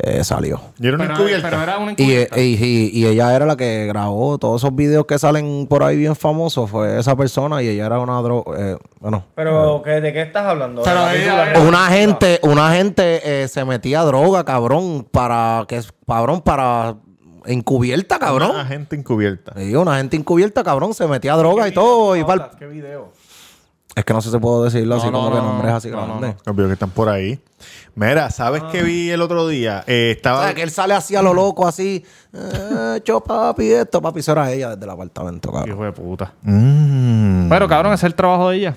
[0.01, 0.61] eh, salió.
[0.79, 1.49] Y era una Pero, encubierta.
[1.49, 2.39] pero era una Y, eh, encubierta.
[2.39, 2.57] y,
[2.93, 6.15] y- y ella era la que grabó todos esos videos que salen por ahí bien
[6.15, 6.69] famosos.
[6.69, 8.77] Fue esa persona y ella era una droga.
[8.99, 10.81] bueno, Pero, ¿qué- ¿de qué estás hablando?
[10.83, 11.67] Pero ¿De la ella- película?
[11.69, 16.95] una gente, una gente eh, se metía droga, cabrón, para que cabrón, para
[17.45, 18.51] encubierta, cabrón.
[18.51, 19.53] Una gente encubierta.
[19.57, 22.15] Sí, una gente encubierta, cabrón, se metía droga y todo.
[22.15, 23.11] Y pa'l- ¿Qué video?
[23.95, 25.77] Es que no sé si puedo decirlo así No, no, como que no, nombres no,
[25.77, 26.35] así no, no, grandes.
[26.47, 27.39] Obvio que están por ahí.
[27.95, 29.83] Mira, ¿sabes qué vi el otro día?
[29.87, 30.43] Eh, O estaba.
[30.45, 32.05] sea, que él sale así a lo loco, así.
[32.33, 35.69] Eh, hecho papi, esto, papi, eso era ella desde el apartamento, cabrón.
[35.75, 36.33] Hijo de puta.
[36.43, 37.49] Mm.
[37.49, 38.75] Pero, cabrón, ese es el trabajo de ella.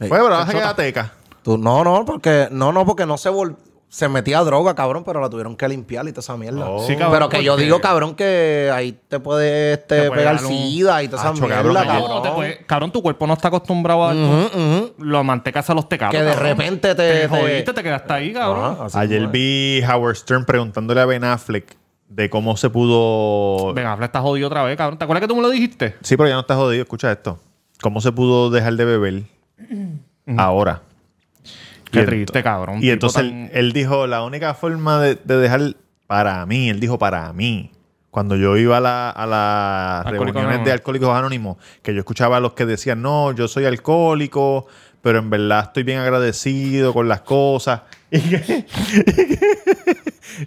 [0.00, 0.08] Sí.
[0.08, 1.12] Bueno, pero vas a quedar teca.
[1.42, 3.56] Tú- no, no, porque no, no, porque no se vol-
[3.92, 6.64] se metía droga, cabrón, pero la tuvieron que limpiar y toda esa mierda.
[6.70, 6.86] Oh.
[6.86, 10.38] Sí, cabrón, pero que yo digo, cabrón, que ahí te puede este, Te puede pegar
[10.38, 12.22] sida y toda esa mierda, cabrón, cabrón.
[12.24, 14.94] no, puede- cabrón, tu cuerpo no está acostumbrado a ujú.
[14.98, 16.16] Los mantecas a los tecatos.
[16.16, 18.76] Que de repente te- Te te- jodiste, te quedaste ahí, cabrón.
[18.80, 21.76] Ah, Ayer como- vi Howard Stern preguntándole a Ben Affleck
[22.08, 23.74] de cómo se pudo.
[23.74, 24.98] Ben Affleck está jodido otra vez, cabrón.
[24.98, 25.96] ¿Te acuerdas que tú me lo dijiste?
[26.02, 26.82] Sí, pero ya no está jodido.
[26.82, 27.40] Escucha esto.
[27.82, 29.22] ¿Cómo se pudo dejar de beber
[30.36, 30.82] ahora?
[31.90, 32.78] Qué triste, cabrón.
[32.82, 35.60] Y entonces tan- él, él dijo, la única forma de, de dejar
[36.06, 37.70] para mí, él dijo para mí,
[38.10, 42.40] cuando yo iba a, la- a las reuniones de Alcohólicos Anónimos, que yo escuchaba a
[42.40, 44.66] los que decían, no, yo soy alcohólico,
[45.02, 47.82] pero en verdad estoy bien agradecido con las cosas.
[48.12, 48.66] Y que,
[49.06, 49.38] y que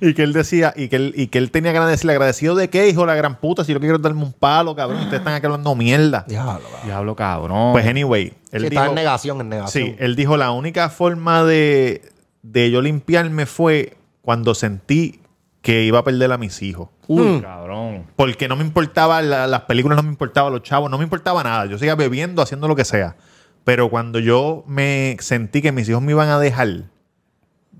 [0.01, 2.87] él decía, y que él, y que él tenía ganas de decirle, agradecido de qué,
[2.89, 5.45] hijo de la gran puta, si yo quiero darme un palo, cabrón, ustedes están aquí
[5.45, 6.25] hablando mierda.
[6.27, 6.81] Diablo, cabrón.
[6.85, 7.71] Diablo, cabrón.
[7.73, 9.85] Pues anyway, él Sí, dijo, está en negación, en negación.
[9.87, 12.01] Sí, él dijo la única forma de,
[12.41, 15.19] de yo limpiarme fue cuando sentí
[15.61, 16.89] que iba a perder a mis hijos.
[17.07, 18.05] Uy, cabrón.
[18.15, 21.43] Porque no me importaba la- las películas, no me importaba los chavos, no me importaba
[21.43, 21.65] nada.
[21.67, 23.15] Yo seguía bebiendo, haciendo lo que sea.
[23.63, 26.83] Pero cuando yo me sentí que mis hijos me iban a dejar,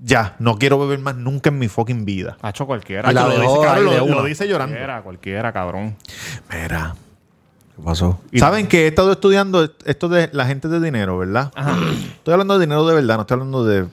[0.06, 2.36] ya, no quiero beber más nunca en mi fucking vida.
[2.42, 3.10] Hacho cualquiera.
[3.10, 3.90] Y la Lo dice, cabrón, lo-
[4.22, 4.74] lo llorando.
[4.74, 5.96] Cualquiera, cualquiera, cabrón.
[6.52, 6.94] Mira.
[7.74, 8.20] ¿Qué pasó?
[8.36, 11.50] Saben que he estado estudiando esto de la gente de dinero, ¿verdad?
[12.16, 13.86] Estoy hablando de dinero de verdad, no estoy hablando de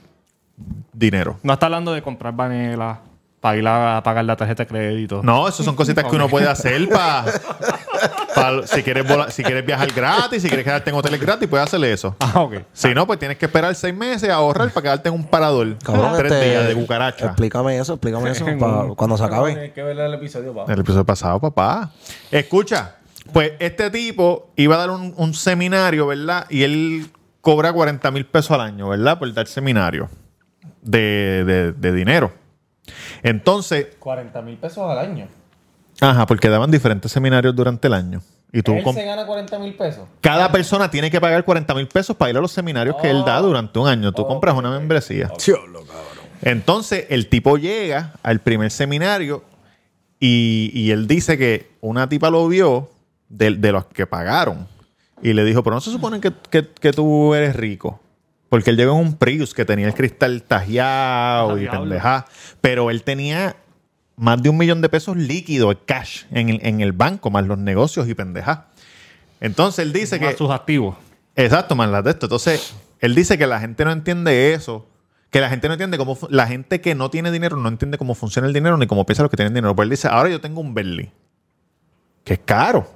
[0.94, 1.40] dinero.
[1.44, 3.00] No está hablando de comprar vanilla
[3.40, 5.22] para ir a pagar la tarjeta de crédito.
[5.24, 7.26] No, eso son cositas que uno puede hacer para
[8.66, 11.92] si quieres vola- si quieres viajar gratis, si quieres quedarte en hoteles gratis, puedes hacerle
[11.94, 12.16] eso.
[12.20, 12.56] Ah, ok.
[12.74, 15.78] Si no, pues tienes que esperar seis meses a ahorrar para quedarte en un parador.
[15.84, 17.26] Cabrón, tres este, días de cucaracha.
[17.28, 19.52] Explícame eso, explícame eso pa- cuando se acabe.
[19.54, 20.72] Tienes que ver el episodio, pa.
[20.72, 21.92] El episodio pasado, papá.
[22.32, 22.96] Escucha,
[23.34, 26.46] pues este tipo iba a dar un, un seminario, ¿verdad?
[26.50, 27.08] Y él
[27.42, 29.18] cobra 40 mil pesos al año, ¿verdad?
[29.20, 30.10] Por dar seminario
[30.82, 32.34] de, de- de dinero.
[33.24, 35.28] Entonces, 40 mil pesos al año.
[36.02, 38.22] Ajá, porque daban diferentes seminarios durante el año.
[38.54, 40.06] Y tú Él se gana 40 mil pesos.
[40.20, 43.24] cada persona tiene que pagar 40 mil pesos para ir a los seminarios que él
[43.26, 44.12] da durante un año.
[44.12, 45.32] Tú compras una membresía.
[46.42, 49.44] Entonces, el tipo llega al primer seminario
[50.20, 52.90] y, y él dice que una tipa lo vio
[53.30, 54.68] de, de los que pagaron.
[55.22, 58.00] Y le dijo, pero no se supone que, que- que tú eres rico.
[58.50, 61.82] Porque él llegó en un Prius que tenía el cristal tajeado Ah, y diablo.
[61.82, 62.26] pendeja.
[62.60, 63.56] Pero él tenía
[64.16, 67.58] más de un millón de pesos líquido, cash, en el, en el banco, más los
[67.58, 68.68] negocios y pendeja.
[69.40, 70.38] Entonces él dice Más que...
[70.38, 70.96] sus activos.
[71.36, 72.28] Exacto, más las de esto.
[72.28, 74.88] Entonces, Él dice que la gente no entiende eso.
[75.30, 76.18] Que la gente no entiende cómo...
[76.30, 79.24] La gente que no tiene dinero no entiende cómo funciona el dinero ni cómo piensa
[79.24, 79.76] los que tienen dinero.
[79.76, 81.12] Pues él dice, ahora yo tengo un Bentley.
[82.24, 82.88] Que es caro.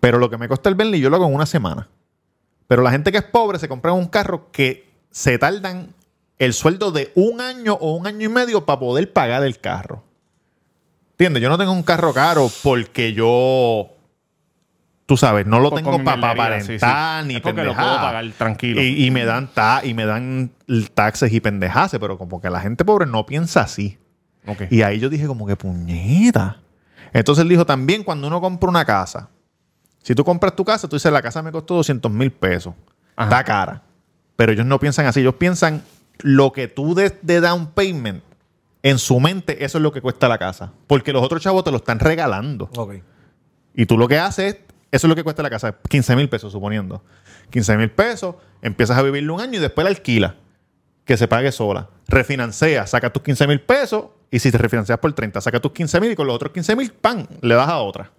[0.00, 1.88] Pero lo que me cuesta el Bentley yo lo hago en una semana.
[2.66, 5.94] Pero la gente que es pobre se compra un carro que se tardan
[6.38, 10.02] el sueldo de un año o un año y medio para poder pagar el carro.
[11.22, 11.42] ¿Entiendes?
[11.44, 13.90] Yo no tengo un carro caro porque yo...
[15.06, 16.74] Tú sabes, no lo tengo para comilería, sí, sí.
[16.84, 18.82] aparentar ni Es porque lo puedo pagar tranquilo.
[18.82, 20.50] Y, y me dan ta y me dan
[20.94, 23.98] taxes y pendejaces, pero como que la gente pobre no piensa así.
[24.68, 26.58] Y ahí yo dije como que puñeta.
[27.12, 29.28] Entonces él dijo también cuando uno compra una casa,
[30.02, 32.74] si tú compras tu casa, tú dices la casa me costó 200 mil pesos.
[33.14, 33.28] Ajá.
[33.28, 33.82] Está cara.
[34.34, 35.20] Pero ellos no piensan así.
[35.20, 35.84] Ellos piensan
[36.18, 38.24] lo que tú des de down payment,
[38.82, 40.72] en su mente, eso es lo que cuesta la casa.
[40.86, 42.68] Porque los otros chavos te lo están regalando.
[42.76, 42.94] Ok.
[43.74, 44.60] Y tú lo que haces es,
[44.90, 47.02] eso es lo que cuesta la casa, 15 mil pesos, suponiendo.
[47.50, 50.36] 15 mil pesos, empiezas a vivirlo un año y después la alquila,
[51.04, 51.88] que se pague sola.
[52.08, 56.00] Refinancia, saca tus 15 mil pesos y si te refinancias por 30, saca tus 15
[56.00, 57.26] mil y con los otros 15 mil, ¡pam!
[57.40, 58.10] Le das a otra.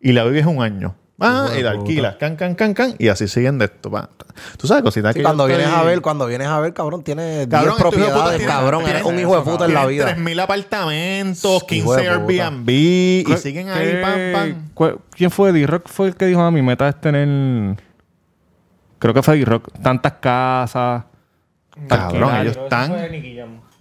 [0.00, 0.94] Y la vives un año.
[1.20, 3.90] Ah, y la alquilas, can, can, can, can, y así siguen de esto.
[3.90, 4.08] pa.
[4.56, 7.02] Tú sabes, cositas Sí, que cuando vienes estoy- a ver, cuando vienes a ver, cabrón,
[7.02, 8.86] tienes 10 Cabrón, estos hijos de puta propiedades, tienen- cabrón.
[8.86, 10.04] Eres un hijo de puta en la vida.
[10.14, 12.44] 3.000 apartamentos, Hijo 15 de puta.
[12.46, 14.98] Airbnb y ¿Qué- siguen ahí, pam, pam.
[15.10, 15.52] ¿Quién fue?
[15.52, 17.76] D-Rock fue el que dijo, a mi meta es tener...
[19.00, 19.70] Creo que fue D-Rock.
[19.82, 21.02] Tantas casas.
[21.88, 22.92] Cabrón, ellos están...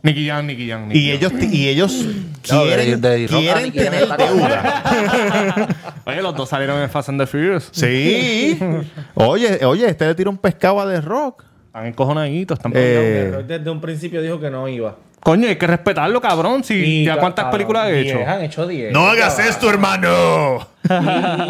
[0.03, 0.87] Nicky Jam, Nicky Jam.
[0.87, 1.35] Nicky Y Jam.
[1.37, 2.05] ellos, y ellos
[2.51, 5.67] No, de- quieren, de a quieren tener deuda.
[6.05, 7.69] Oye, los dos salieron en Fast and the Furious.
[7.71, 8.57] Sí.
[9.15, 11.43] Oye, oye, este le tira un pescado a The Rock.
[11.67, 14.95] Están encojonaditos, están Eh, Rock desde un principio dijo que no iba.
[15.19, 16.63] Coño, hay que respetarlo, cabrón.
[16.63, 18.17] Si ya cuántas cabrón, películas ha hecho.
[18.17, 18.93] 10, han hecho 10.
[18.93, 20.59] No hagas esto, hermano.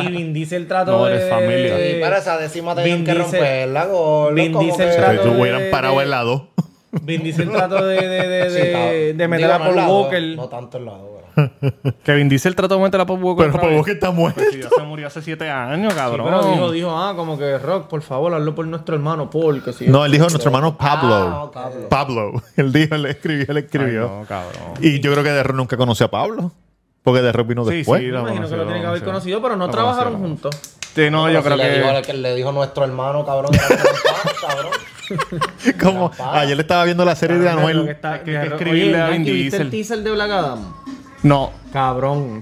[0.02, 1.16] Y, y Vin Diesel trató No, de...
[1.16, 1.76] eres familia.
[1.78, 4.34] Sí, pero esa décima tenían que romperla, gordo.
[4.34, 6.41] Vin Diesel trató de- hubieran parado de- en la 2.
[7.02, 10.50] Vin Diesel trató de, de, de, Sí, de, de meter a no Paul Walker.
[10.50, 11.52] Tanto el lado, pero.
[12.04, 13.48] Kevin Diesel trató de meter a Pop Walker.
[13.52, 13.74] Pero Paul.
[13.76, 14.41] Walker está muerto.
[14.41, 16.26] Pues si ya se murió hace siete años, Sí, cabrón.
[16.28, 19.74] pero dijo, dijo, ah, como que Rock, por favor, hazlo por nuestro hermano Paul, que
[19.74, 19.86] sí.
[19.88, 21.14] No, él dijo nuestro hermano Pablo.
[21.16, 21.88] Ah, ok.
[21.89, 22.32] Pablo.
[22.58, 24.02] Él dijo, él escribió, él Ay, escribió.
[24.20, 24.54] no, cabrón.
[24.82, 26.52] Y yo creo que The Rock nunca conoció a Pablo.
[27.04, 28.02] Porque Rock vino Sí, después.
[28.02, 30.77] sí, Me imagino que lo tiene que haber conocido, pero no trabajaron juntos.
[30.98, 31.95] Sí, no, yo Pero creo si le dijo, que...
[31.98, 33.52] al que le dijo nuestro hermano, cabrón.
[34.41, 34.72] cabrón.
[35.80, 37.88] Como ayer le estaba viendo la serie de lo que Anuel.
[37.89, 39.70] está- que de- escribirle Oye, a Vin ¿viste el Diesel.
[39.70, 40.74] teaser de Black Adam?
[41.24, 41.52] No.
[41.72, 42.41] Cabrón.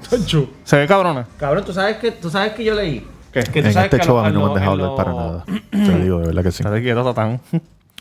[0.64, 1.28] ¿Se ve cabrona?
[1.38, 3.06] Cabrón, ¿tú sabes que, tú sabes que yo leí?
[3.34, 3.44] ¿Qué?
[3.44, 4.84] Que tú En sabes este que show lo- a mí no me han dejado lo-
[4.92, 5.46] hablar para nada.
[5.72, 6.64] Te digo, de verdad que sí.
[6.64, 7.42] Estate quieto, Tatán.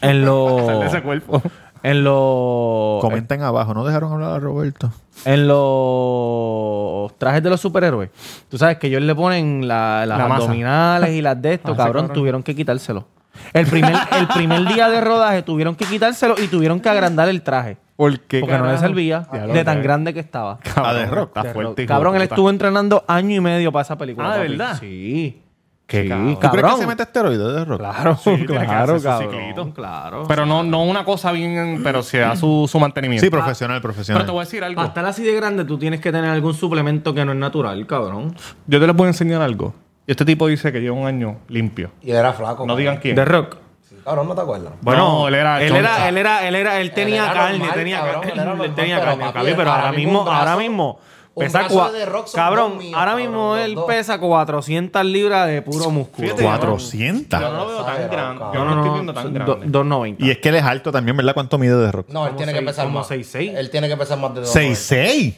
[0.01, 0.63] En los...
[0.67, 1.43] Sal de ese cuerpo.
[1.85, 3.01] En los...
[3.03, 3.75] Comenten abajo.
[3.75, 4.91] ¿No dejaron hablar a Roberto?
[5.27, 8.11] En los trajes de los superhéroes.
[8.49, 10.43] Tú sabes que ellos le ponen la- las La masa.
[10.45, 12.15] abdominales y las de esto, Ah, cabrón, cabrón.
[12.15, 13.07] tuvieron que quitárselo.
[13.53, 17.43] El primer, el primer día de rodaje tuvieron que quitárselo y tuvieron que agrandar el
[17.43, 17.77] traje.
[17.97, 19.21] ¿Por qué, porque no le servía
[19.53, 20.59] de tan grande que estaba.
[20.59, 21.29] Cabrón, Rock.
[21.37, 24.33] Está De fuerte, Cabrón, él estuvo entrenando año y medio para esa película.
[24.33, 24.77] Ah, ¿de verdad?
[24.81, 25.43] Sí.
[25.87, 26.39] Qué Sí, cabrón.
[26.41, 27.79] ¿Tú crees que se mete esteroides de Rock?
[27.79, 29.73] Claro, que claro, cabrón.
[29.73, 30.25] Claro.
[30.27, 33.25] Pero no, no una cosa bien, pero se da su, su mantenimiento.
[33.25, 34.21] Sí, profesional, profesional.
[34.23, 34.77] Pero te voy a decir algo.
[34.77, 37.87] Para estar así de grande, tú tienes que tener algún suplemento que no es natural,
[37.87, 38.35] cabrón.
[38.67, 39.75] Yo te les voy a enseñar algo.
[40.07, 41.91] Y este tipo dice que lleva un año limpio.
[42.03, 42.67] Y era flaco.
[42.67, 43.17] No digan quién.
[43.17, 43.57] De rock.
[43.89, 44.73] Sí, Cabrón, ¿no te acuerdas?
[44.83, 45.81] No, él era él choncha.
[45.81, 48.75] era, él era, él era, él tenía era carne, normal, tenía cabrón, carne, él él
[48.75, 50.99] tenía pero carne, papi, cabrón, pero ahora mismo ahora mismo
[51.37, 53.85] un pesa brazo de rock son cabrón, dos míos, ahora cabrón, mismo los él dos.
[53.87, 56.27] pesa 400 libras de puro músculo.
[56.29, 57.41] Fíjate, 400.
[57.41, 58.39] Yo no lo veo tan Exagerado, grande.
[58.41, 58.55] cabrón.
[58.55, 59.53] Yo no, No, lo estoy viendo tan grande.
[59.67, 60.25] 290.
[60.25, 61.35] Y es que él es alto también, ¿verdad?
[61.35, 62.09] ¿Cuánto mide de Rock?
[62.11, 63.09] No, él tiene que seis- pesar como más.
[63.11, 63.57] 6'6".
[63.57, 64.55] Él tiene que pesar más de dos.
[64.55, 65.35] 6'6".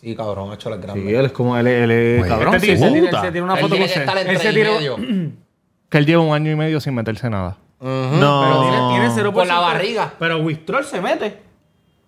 [0.00, 1.02] Sí, cabrón, ha hecho la grande.
[1.08, 2.54] Sí, él es como él, él es Güey, cabrón.
[2.54, 4.00] este sí, él se tipo- tiene, él se tiene una Él foto tiene con que
[4.00, 4.96] estar él se y tiró- medio.
[5.90, 7.58] Que él lleva un año y medio sin meterse nada.
[7.80, 7.88] No.
[7.90, 9.32] Pero tiene, tiene 0%.
[9.34, 10.14] Con la barriga.
[10.18, 11.38] Pero Wistrol se mete.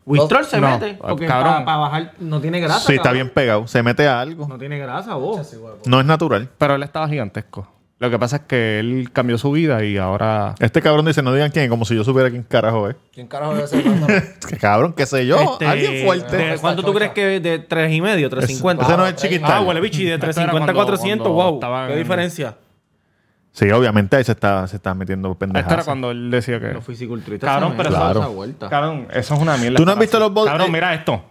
[0.07, 0.95] Wistrol se No, mete.
[1.01, 1.65] Porque cabrón.
[1.65, 2.81] para bajar no tiene grasa.
[2.81, 3.23] Sí, está cabrón.
[3.25, 3.67] bien pegado.
[3.67, 4.47] Se mete a algo.
[4.47, 5.57] No tiene grasa, vos.
[5.87, 6.49] No es natural.
[6.59, 7.69] Pero él estaba gigantesco.
[8.01, 10.57] Lo que pasa es que él cambió su vida y ahora...
[10.59, 12.97] Este cabrón dice, no digan quién, como si yo supiera quién carajo es.
[13.15, 13.85] ¿Quién carajo debe ser
[14.61, 15.41] cabrón, qué sé yo.
[15.41, 16.37] Este, Alguien fuerte.
[16.37, 18.85] de- ¿Cuánto tú crees que de 3 y medio, 350?
[18.85, 19.53] Ese no es chiquital.
[19.53, 21.55] Ah, huele bichi, de Esto era 350 a cuando- 400, cuando wow.
[21.55, 22.57] estaban- ¿Qué diferencia?
[23.55, 25.71] Sí, obviamente ahí se está, se está metiendo pendejadas.
[25.71, 26.73] Esto era cuando él decía que...
[26.73, 27.49] Los fisiculturistas.
[27.49, 28.19] Cabrón, pero claro.
[28.21, 28.69] esa vuelta.
[28.69, 29.77] Cabrón, eso es una mierda.
[29.77, 30.25] ¿Tú no has visto así.
[30.25, 31.23] los bol- Cabrón, eh, mira esto.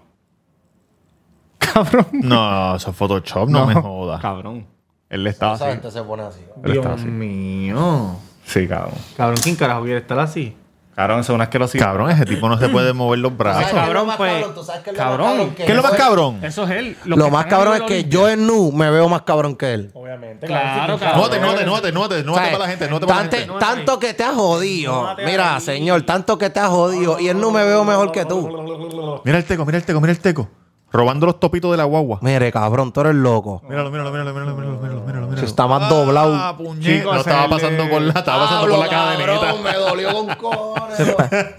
[1.60, 2.08] Cabrón.
[2.14, 4.22] No, eso es Photoshop, no, me jodas.
[4.22, 4.66] Cabrón.
[5.10, 5.74] Él estaba Esa así.
[5.74, 6.40] gente se pone así.
[6.64, 7.12] Él estaba Dios así.
[7.12, 8.16] mío.
[8.46, 8.94] Sí, cabrón.
[9.18, 10.56] Cabrón, ¿quién carajo quiere estar así?
[10.96, 11.86] Cabrón, eso es una asquerosidad.
[11.86, 13.64] Cabrón, ese tipo no se puede mover los brazos.
[13.64, 14.56] ¿Sabes qué es lo cabrón, más pues, cabrón?
[14.56, 15.56] ¿Tú sabes qué es lo más cabrón.
[15.56, 16.40] ¿Qué es lo más cabrón?
[16.44, 16.98] Eso es él.
[17.06, 19.56] Lo que más están cabrón es en que yo en nu me veo más cabrón
[19.56, 19.92] que él.
[19.94, 20.46] Obviamente.
[20.48, 21.22] Claro, cabrón.
[21.22, 23.60] Note, note, note, note, note para la gente, note para la Tante- gente.
[23.60, 25.16] tanto que te has jodido.
[25.26, 27.20] Mira, señor, tanto que te has jodido.
[27.20, 29.22] Y él no me veo mejor que tú.
[29.26, 30.50] Mira el teco, mira el teco, mira el teco.
[30.94, 32.20] Robando los topitos de la guagua.
[32.22, 33.64] Mire, cabrón, tú eres loco.
[33.68, 35.38] Míralo, míralo, míralo, míralo, míralo, míralo, míralo, míralo.
[35.40, 36.36] Se está más doblado.
[36.36, 39.56] Ah, Lo estaba pasando por la, estaba pasando por la cadenita.
[39.64, 41.16] me dolió con cojones.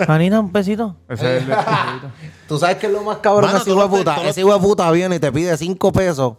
[0.08, 0.94] Anita, un besito.
[1.08, 1.56] Ese es el de-
[2.48, 4.14] Tú sabes que es lo más cabrón Mano, ese tú hijo de lo- puta.
[4.14, 6.34] tú lo- Ese hijo de puta viene y te pide cinco pesos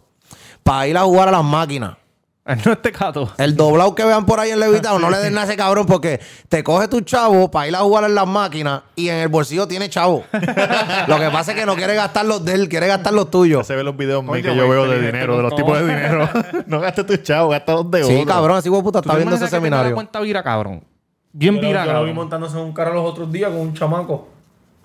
[0.62, 1.98] para ir a jugar a las máquinas.
[2.54, 3.32] Él no es tecato.
[3.38, 5.84] El doblado que vean por ahí en Levitado, no le den nada a ese cabrón
[5.84, 9.28] porque te coge tu chavo para ir a jugar en las máquinas y en el
[9.28, 10.22] bolsillo tiene chavo.
[11.08, 13.66] Lo que pasa es que no quiere gastar los de él, quiere gastar los tuyos.
[13.66, 16.28] Se ve los videos Oye, que yo veo de dinero, de los tipos de dinero.
[16.66, 18.26] no gastes tu chavo, gasta los de Sí, otro.
[18.34, 19.94] cabrón, de puta ¿Tú está te viendo ese que seminario.
[19.94, 20.84] cuenta vira, cabrón.
[21.32, 24.35] Bien vira, Yo lo vi montándose en un carro los otros días con un chamaco.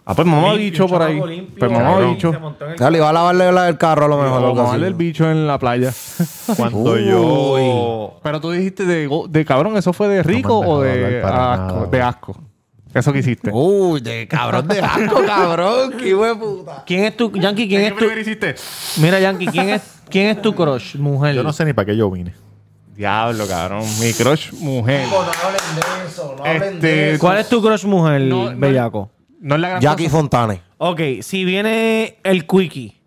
[0.03, 1.13] Ah, pues mamá Limpio, bicho un por ahí.
[1.13, 2.31] chamaco limpio, Pues mamá cabrón, bicho.
[2.31, 4.41] se montó en el Dale, iba a lavarle la del carro a lo mejor.
[4.41, 4.91] O algo mamarle así.
[4.91, 5.93] el bicho en la playa.
[6.57, 8.19] Cuando yo...
[8.23, 11.05] Pero tú dijiste de, go- de cabrón, ¿eso fue de rico me o dejado de
[11.05, 11.75] hablar para asco?
[11.75, 11.87] nada.
[11.87, 12.37] De asco.
[12.93, 13.51] Eso que hiciste.
[13.53, 15.93] Uy, de cabrón de asco, cabrón.
[15.97, 16.83] Qué hijo de puta.
[16.85, 18.19] ¿Quién es tu, Yankee, quién ¿Qué es tu...
[18.19, 18.55] hiciste?
[18.97, 21.35] Mira, Yankee, ¿quién es, quién es tu crush, mujer?
[21.35, 22.33] Yo no sé ni para qué yo vine.
[22.95, 23.83] Diablo, cabrón.
[24.01, 25.07] Mi crush mujer.
[25.09, 27.19] No hablen de eso, no hablen de eso.
[27.21, 29.09] ¿Cuál es tu crush mujer, No, no- bellaco?
[29.41, 30.17] No es la gran Jackie cosa.
[30.17, 30.61] Fontane.
[30.77, 32.99] Ok, si viene el Quickie,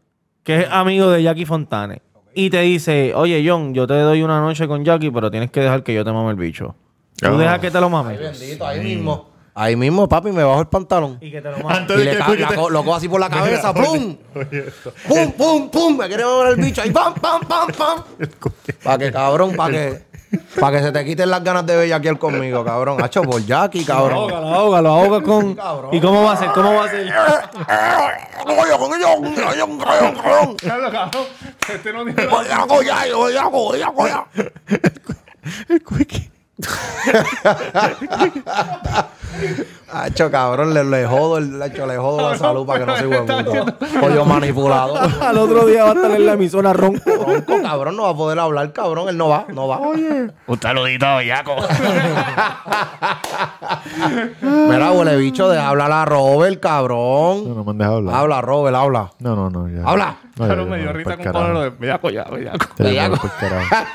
[0.43, 2.03] que es amigo de Jackie Fontane,
[2.35, 5.61] y te dice, oye, John, yo te doy una noche con Jackie, pero tienes que
[5.61, 6.75] dejar que yo te mame el bicho.
[7.17, 7.39] ¿Tú Oh.
[7.39, 8.17] dejas que te lo mame?
[8.19, 9.31] Bendito, ahí mismo.
[9.57, 11.17] Ahí mismo, papi, me bajo el pantalón.
[11.21, 11.77] Y que te lo mame.
[11.77, 13.87] Antes Y de le que ca- te- co- lo cojo así por la cabeza, Mira,
[13.87, 14.17] ¡pum!
[15.09, 15.97] ¡Pum, pum, pum!
[15.97, 18.03] Me quiere mover el bicho ahí, ¡pam, pam, pam, pam!
[18.83, 20.03] Para que, cabrón, para que...
[20.61, 23.03] Para que se te quiten las ganas de bellaquear conmigo, cabrón.
[23.03, 24.31] Hacho por Jackie, cabrón.
[24.31, 25.55] Ahógalo, ahógalo, ahoga con...
[25.55, 25.95] Cabrón.
[25.95, 26.51] ¿Y cómo va a ser?
[26.53, 27.13] ¿Cómo va a ser?
[31.73, 32.23] Este no tiene...
[35.69, 35.83] El.
[39.93, 43.07] Hacho, cabrón, le, le jodo, el, hacho, le jodo la salud para que no se
[43.07, 43.67] huevo puto.
[44.01, 44.97] Pollo manipulado.
[45.23, 47.01] Al otro día va a estar en la emisora ronco.
[47.07, 49.09] Ronco, cabrón, no va a poder hablar, cabrón.
[49.09, 49.79] Él no va, no va.
[49.79, 51.57] Un saludito a Bellaco.
[54.43, 57.55] Mira, huele bicho, deja hablar a Robert, No, cabrón.
[57.57, 58.15] no me han dejado hablar.
[58.17, 59.11] Habla, Robert, habla.
[59.21, 59.69] No, no, no.
[59.69, 59.89] Ya.
[59.89, 60.17] Habla.
[60.37, 62.67] No, ya, Pero ya, me dio no, risa pa'l con de Bellaco ya, Bellaco.
[62.79, 63.31] Bellaco.
[63.39, 63.87] carajo.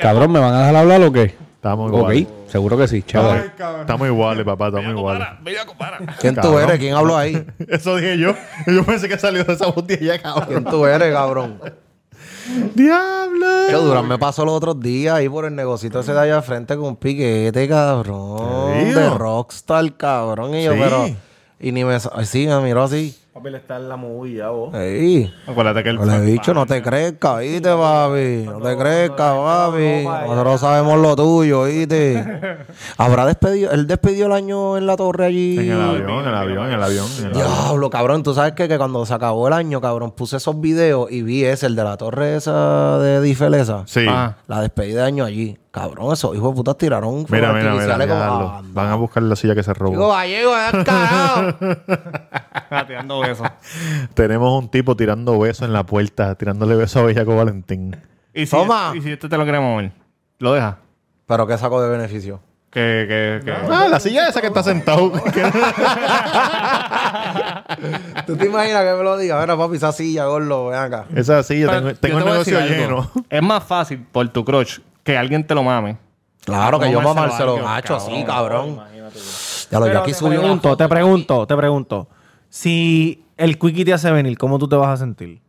[0.00, 1.36] Cabrón, ¿me van a dejar hablar o qué?
[1.58, 2.26] Estamos Ok, iguales.
[2.46, 3.50] seguro que sí, chévere.
[3.80, 5.26] Estamos iguales, papá, estamos iguales.
[5.76, 5.98] para.
[6.20, 6.62] ¿Quién tú Cabrón.
[6.62, 6.78] eres?
[6.78, 7.44] ¿Quién habló ahí?
[7.68, 8.32] Eso dije yo.
[8.68, 10.46] Yo pensé que salió de esa botella, cabrón.
[10.48, 11.60] ¿Quién tú eres, cabrón?
[12.74, 13.70] ¡Diablo!
[13.70, 16.42] Yo, Durán me pasó los otros días ahí por el negocito ese de allá al
[16.42, 18.94] frente con un piquete, cabrón.
[18.94, 20.54] De Rockstar, cabrón.
[20.54, 20.78] Y yo, Sí.
[20.82, 21.08] pero...
[21.60, 21.98] Y ni me...
[21.98, 23.18] sa- Sí, me miró así.
[23.38, 24.74] Papi, le está en la movida, vos.
[24.74, 25.32] Ey.
[25.46, 25.96] Acuérdate que el...
[25.96, 28.46] Le he dicho, no te crezca, ¿oíste, papi?
[28.46, 30.02] No te crezca, papi.
[30.02, 32.24] Nosotros sabemos lo tuyo, ¿oíste?
[32.96, 33.70] Habrá despedido...
[33.70, 35.56] Él despidió el año en la torre allí.
[35.56, 37.06] En el avión, en el avión, en el avión.
[37.18, 37.32] en el avión.
[37.32, 38.24] Diablo, cabrón.
[38.24, 41.44] Tú sabes que, que cuando se acabó el año, cabrón, puse esos videos y vi
[41.44, 43.84] ese, el de la torre esa de Difelesa.
[43.86, 44.04] Sí.
[44.08, 44.38] Ah.
[44.48, 45.56] La despedida de año allí.
[45.70, 47.92] Cabrón, esos hijos de putas tiraron Mira, mira, mira.
[47.98, 48.48] como diablo.
[48.48, 48.70] a banda.
[48.72, 49.90] Van a buscar la silla que se robó.
[49.90, 50.52] Digo, gallego,
[50.84, 51.54] carajo.
[52.86, 53.48] Tirando besos.
[54.14, 57.94] Tenemos un tipo tirando besos en la puerta, tirándole besos a Bellaco Valentín.
[58.32, 58.92] ¿Y si, Toma.
[58.94, 59.92] ¿Y si este te lo queremos mover?
[60.38, 60.78] ¿Lo deja?
[61.26, 62.40] Pero qué saco de beneficio.
[62.70, 63.52] Que, que, que...
[63.72, 65.10] Ah, la silla esa que está sentado.
[68.26, 69.40] ¿Tú te imaginas que me lo diga?
[69.40, 71.06] Mira, papi, esa silla, gordo, ven acá.
[71.14, 73.10] esa silla, Pero tengo, tengo te el negocio lleno.
[73.30, 74.78] Es más fácil por tu crush
[75.08, 75.96] que alguien te lo mame.
[76.44, 78.78] Claro, que yo Mamárselo Macho, así, cabrón.
[79.70, 80.38] Ya lo Pero aquí te subió.
[80.40, 82.08] pregunto, te pregunto, te pregunto.
[82.50, 85.40] Si el Quickie te hace venir, ¿cómo tú te vas a sentir?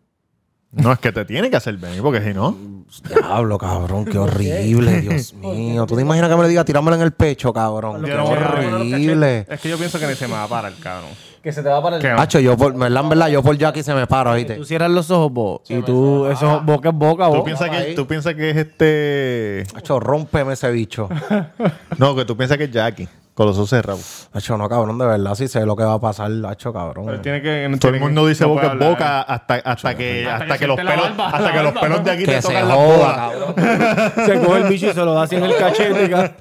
[0.71, 2.55] No, es que te tiene que hacer venir, porque si no.
[3.03, 5.85] Diablo, cabrón, qué horrible, Dios mío.
[5.85, 8.01] ¿Tú te imaginas que me le diga tirámelo en el pecho, cabrón?
[8.01, 9.45] Qué Yo horrible.
[9.49, 11.09] Es que yo pienso que ni se me va a parar, cabrón.
[11.41, 12.15] Que se te va para el...
[12.15, 14.55] Macho, yo por, verdad, en verdad, yo por Jackie se me paro, ¿viste?
[14.55, 17.43] Tú cierras los ojos vos y tú, eso boca en boca ¿Tú vos.
[17.43, 17.85] piensas, ahí.
[17.87, 19.63] que, tú piensas que es este.
[19.73, 21.07] Macho, rómpeme ese bicho.
[21.97, 24.29] No, que tú piensas que es Jackie, con los ojos cerrados.
[24.33, 27.21] Macho, no, cabrón, de verdad, sí sé lo que va a pasar, Macho, Pero cabrón.
[27.21, 29.95] tiene que, no Todo el tiene mundo que- dice no boca en boca hasta, hasta
[29.97, 32.31] que, Hasta hasta que que los pelos, barba, hasta que los pelos de aquí Que
[32.33, 33.55] te se tocan la cabrón.
[34.25, 36.33] Se coge el bicho y se lo da así en el cachete.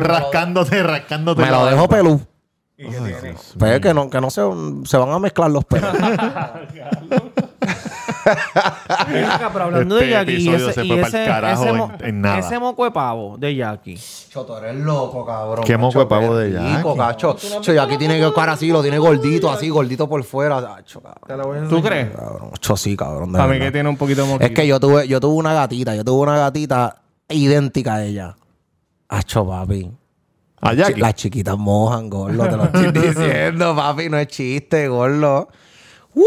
[0.00, 1.42] Rascándote, rascándote.
[1.42, 1.88] Me lo dejo
[2.78, 3.20] barba.
[3.20, 3.36] pelú.
[3.58, 4.42] Pues que no, que no se,
[4.84, 5.90] se van a mezclar los pelos.
[9.08, 11.24] Ven acá, pero hablando Este de Jackie, y episodio ese, se y fue pa'l ese,
[11.26, 12.38] carajo ese en- mo- en nada.
[12.38, 13.98] ese moco de pavo de Jackie,
[14.30, 15.64] Choto, eres loco, cabrón.
[15.64, 16.98] Qué moco de pavo de Rico, Jackie.
[16.98, 17.36] cacho.
[17.60, 20.56] Cho, y aquí tiene que cara así, lo tiene gordito, así, gordito por fuera.
[20.76, 21.68] Acho, cabrón.
[21.68, 22.10] ¿Tú crees?
[22.16, 23.32] Cabrón, Cho, sí, cabrón.
[23.32, 23.66] de Para mí verdad.
[23.66, 24.44] que tiene un poquito de moquito.
[24.46, 28.36] Es que yo tuve, yo tuve una gatita, yo tuve una gatita idéntica a ella.
[29.08, 29.90] Acho, papi.
[30.64, 31.00] A Jackie.
[31.00, 35.48] Las chiquitas mojan, gordo, te lo estoy diciendo, papi, no es chiste, gordo.
[36.14, 36.24] ¡Uh!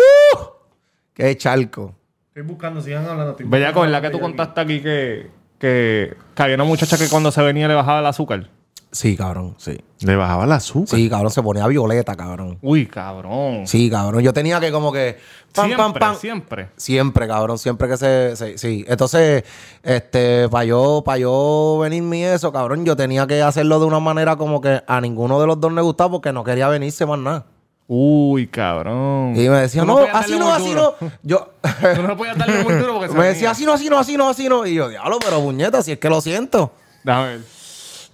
[1.13, 1.95] ¡Qué charco!
[2.29, 3.35] Estoy buscando, sigan hablando.
[3.39, 7.41] Bellaco, ¿verdad que tú contaste aquí que, que, que había una muchacha que cuando se
[7.41, 8.47] venía le bajaba el azúcar?
[8.91, 9.77] Sí, cabrón, sí.
[9.99, 10.97] Le bajaba el azúcar.
[10.97, 12.57] Sí, cabrón, se ponía violeta, cabrón.
[12.61, 13.67] Uy, cabrón.
[13.67, 14.23] Sí, cabrón.
[14.23, 15.17] Yo tenía que como que.
[15.53, 16.15] Pam, siempre, pam, pam.
[16.15, 16.69] siempre.
[16.77, 18.85] Siempre, cabrón, siempre que se, se- sí.
[18.87, 19.43] Entonces,
[19.83, 24.35] este, para yo, para yo venirme eso, cabrón, yo tenía que hacerlo de una manera
[24.35, 27.45] como que a ninguno de los dos le gustaba porque no quería venirse más nada.
[27.89, 29.33] Uy, cabrón.
[29.35, 30.95] Y me decía, no, así no, así duro.
[31.01, 31.11] no.
[31.23, 31.49] Yo
[31.95, 34.17] Tú no podías darle muy duro porque se me decía, así no, así no, así
[34.17, 34.65] no, así no.
[34.65, 36.71] Y yo, diablo, pero puñeta, si es que lo siento.
[37.03, 37.56] Déjame ver.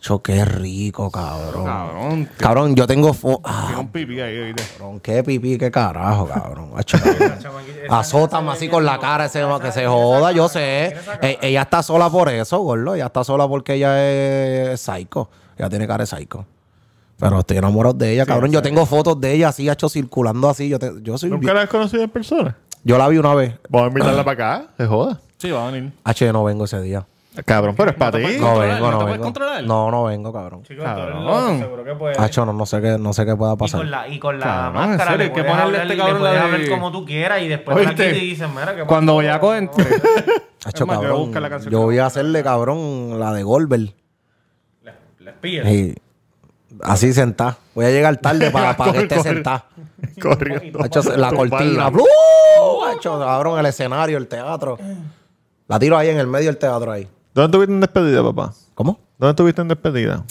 [0.03, 1.63] Cho, qué rico, cabrón.
[1.63, 2.29] Cabrón.
[2.35, 4.61] Cabrón, yo tengo fo- ah, Tiene un pipí ahí, oíste.
[4.77, 6.71] cabrón, qué pipí, qué carajo, cabrón.
[6.75, 7.35] Acho, cabrón.
[7.89, 10.93] Azótame así con la cara ese que se joda, yo sé.
[11.21, 12.95] E- ella está sola por eso, gordo.
[12.95, 13.95] Ella está sola porque ella
[14.73, 15.29] es psycho.
[15.57, 16.45] Ella tiene cara de psycho.
[17.17, 18.51] Pero estoy enamorado de ella, cabrón.
[18.51, 20.67] Yo tengo fotos de ella así, hecho circulando así.
[20.67, 22.57] Yo, te- yo soy ¿Nunca la has conocido en persona?
[22.83, 23.55] Yo la vi una vez.
[23.69, 24.67] Vamos a invitarla para acá.
[24.75, 25.21] Se joda.
[25.37, 25.93] Sí, va a venir.
[26.03, 27.05] H, yo no vengo ese día.
[27.45, 28.37] Cabrón, pero es para ti.
[28.39, 29.23] No vengo, ¿No puedes vengo.
[29.23, 29.63] controlar?
[29.63, 30.61] No, no vengo, cabrón.
[30.63, 31.25] Chicos, Cabrón.
[31.25, 32.19] loco, seguro que puedes.
[32.19, 33.79] Hacho, no, no sé qué, no sé qué pueda Y pasar.
[33.79, 35.93] con la, y con la Cabrón, máscara serio, le que puedes ponerle a hablar, este
[35.95, 38.75] le cabrón puedes la de- hablar como tú quieras y después aquí te dicen, mira,
[38.75, 39.17] ¿qué Cuando.
[39.19, 39.29] Hacho,
[40.85, 41.17] voy a cabrón.
[41.21, 43.93] buscar la canción Yo que voy a hacerle, cabrón, la de Goldberg.
[44.83, 45.65] Les, les pillas.
[45.67, 45.95] Y
[46.83, 47.57] así sentada.
[47.73, 49.65] Voy a llegar tarde para, para que esté sentada.
[50.21, 50.83] Corriendo.
[50.83, 51.89] Hacho, la cortina.
[52.91, 54.77] Hacho, cabrón, el escenario, el teatro.
[55.67, 57.07] La tiro ahí en el medio del teatro ahí.
[57.33, 58.53] ¿Dónde estuviste en despedida, papá?
[58.75, 58.99] ¿Cómo?
[59.17, 60.23] ¿Dónde estuviste en despedida?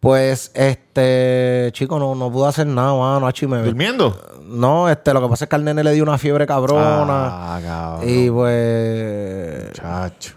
[0.00, 3.30] Pues, este, chico, no, no pude hacer nada, mano.
[3.48, 4.18] Me ¿Durmiendo?
[4.44, 7.54] No, este, lo que pasa es que al nene le dio una fiebre cabrona.
[7.56, 8.08] Ah, cabrón.
[8.10, 9.72] y pues.
[9.72, 10.34] Chacho.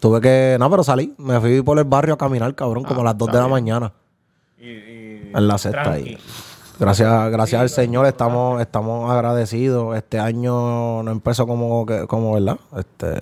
[0.00, 0.56] Tuve que.
[0.60, 1.14] No, pero salí.
[1.16, 3.92] Me fui por el barrio a caminar, cabrón, como a las 2 de la mañana.
[4.58, 6.08] Y, y- En la cesta tranqui.
[6.10, 6.18] ahí.
[6.78, 9.96] Gracias, gracias al Señor estamos, estamos agradecidos.
[9.96, 12.58] Este año no empezó como, como ¿verdad?
[12.76, 13.18] Este,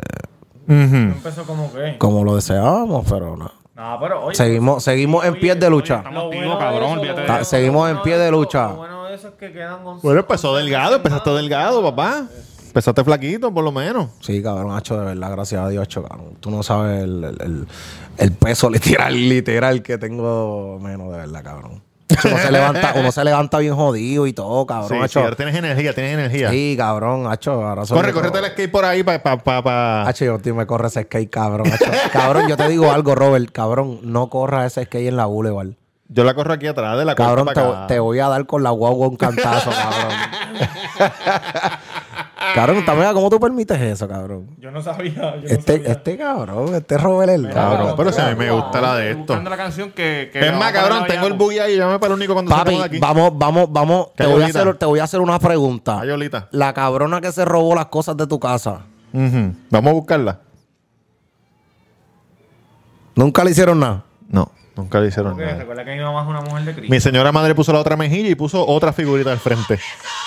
[0.69, 1.97] Empezó como que.
[1.99, 3.51] como lo deseábamos, pero no.
[3.75, 4.37] No, pero oye.
[4.37, 6.03] Seguimos, seguimos en pie de lucha.
[7.43, 8.69] Seguimos en pie de eso- lucha.
[8.69, 12.27] Lo bueno de eso es que quedan con Bueno, empezó delgado, empezaste delgado, papá.
[12.67, 14.09] Empezaste flaquito, por lo menos.
[14.21, 16.37] Sí, cabrón, hacho, de verdad, gracias a Dios, hacho, cabrón.
[16.41, 17.67] Tú no sabes el, el- el-
[18.19, 21.83] el peso literal, literal que tengo menos, de verdad, cabrón.
[22.25, 25.55] Uno se levanta, uno se levanta bien jodido y todo, cabrón, Sí, sí, ahora tienes
[25.55, 26.51] energía, tienes energía.
[26.51, 27.53] Sí, cabrón, hacho.
[27.53, 29.23] Ahora Corre, córrete el skate por ahí para...
[29.23, 30.03] Pa, pa, pa.
[30.09, 31.73] Hacho, yo tío, me corre ese skate, cabrón.
[31.73, 31.91] hacho.
[32.13, 35.69] cabrón, yo te digo algo, Robert, cabrón, no corras ese skate en la boulevard.
[36.09, 38.69] Yo la corro aquí atrás de la Cabrón, te, te voy a dar con la
[38.69, 40.13] guagua un cantazo, cabrón.
[42.55, 44.49] cabrón, también, ¿cómo tú permites eso, cabrón?
[44.59, 45.13] Yo no sabía.
[45.37, 45.93] Yo no Este, sabía.
[45.93, 49.21] este cabrón, este Robert el Cabrón, pero si a mí me gusta la de esto.
[49.23, 50.31] buscando la canción que.
[50.33, 51.77] que Es más, cabrón, tengo el buggy ahí.
[51.77, 52.99] Llámame para el único cuando Papi, de aquí.
[52.99, 54.15] vamos, vamos, vamos.
[54.15, 56.01] Te voy, a hacer, te voy a hacer una pregunta.
[56.01, 56.49] Ayolita.
[56.53, 58.81] La cabrona que se robó las cosas de tu casa.
[59.13, 60.41] Vamos a buscarla.
[63.15, 64.05] ¿nunca le hicieron nada?
[64.29, 65.59] No, nunca le hicieron Porque nada.
[65.59, 66.91] recuerda que mi mamá es una mujer de Cristo.
[66.91, 69.79] Mi señora madre puso la otra mejilla y puso otra figurita al frente.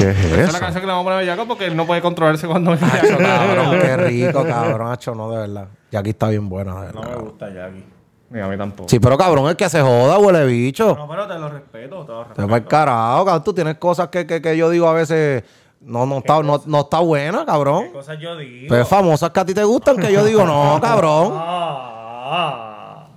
[0.05, 0.59] ¿Qué es Esa es la eso?
[0.61, 2.86] canción que le vamos a poner a Bellaco porque él no puede controlarse cuando Hacho,
[2.86, 4.92] Bellaco, cabrón, qué rico, cabrón.
[4.92, 5.68] Hacho, no, de verdad.
[5.96, 7.03] Aquí está bien buena, de verdad.
[7.03, 7.84] No me gusta Jackie.
[8.30, 8.88] Ni a mí tampoco.
[8.88, 10.94] Sí, pero cabrón, el que se joda, huele bicho.
[10.96, 12.48] No, pero te lo respeto, te lo Te respeto.
[12.48, 13.44] va el carajo, cabrón.
[13.44, 15.42] Tú tienes cosas que, que, que yo digo a veces.
[15.80, 17.84] No, no está, no, no está buena, cabrón.
[17.86, 18.66] ¿Qué cosas yo digo?
[18.68, 21.32] Pero famosas que a ti te gustan, que yo digo, no, cabrón.
[21.34, 23.09] Ah.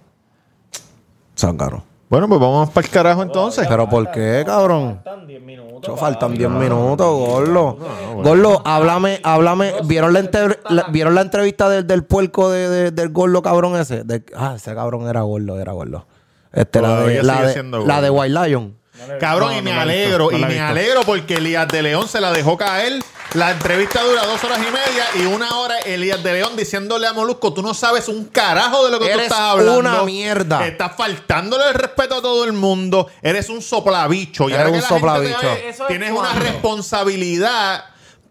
[2.14, 3.66] Bueno, pues vamos para el carajo entonces.
[3.68, 5.01] ¿Pero por qué, cabrón?
[5.03, 5.82] faltan 10 minutos.
[5.82, 7.76] Cho, faltan 10 minutos, Gorlo.
[8.18, 9.74] Gorlo, háblame, háblame.
[9.86, 13.76] ¿Vieron la, entre- la- ¿vieron la entrevista del, del puerco de, de- del Gorlo cabrón
[13.78, 14.03] ese?
[14.03, 16.05] De- ah, ese cabrón era Gorlo, era Gorlo.
[16.51, 18.09] Este, la de, la, de, la de.
[18.11, 18.78] White Lion.
[19.20, 22.32] Cabrón, No, y me alegro, no y me alegro porque Elías de León se la
[22.32, 23.03] dejó caer.
[23.34, 27.13] La entrevista dura dos horas y media y una hora Elías de León diciéndole a
[27.13, 29.80] Molusco, tú no sabes un carajo de lo que tú estás hablando.
[29.80, 30.67] una mierda.
[30.67, 33.09] Estás faltándole el respeto a todo el mundo.
[33.24, 34.49] Eres un soplabicho.
[34.49, 35.41] Y Eres ahora un la gente te soplabicho.
[35.63, 36.39] ve, Eso es Tienes una cuando.
[36.45, 37.86] responsabilidad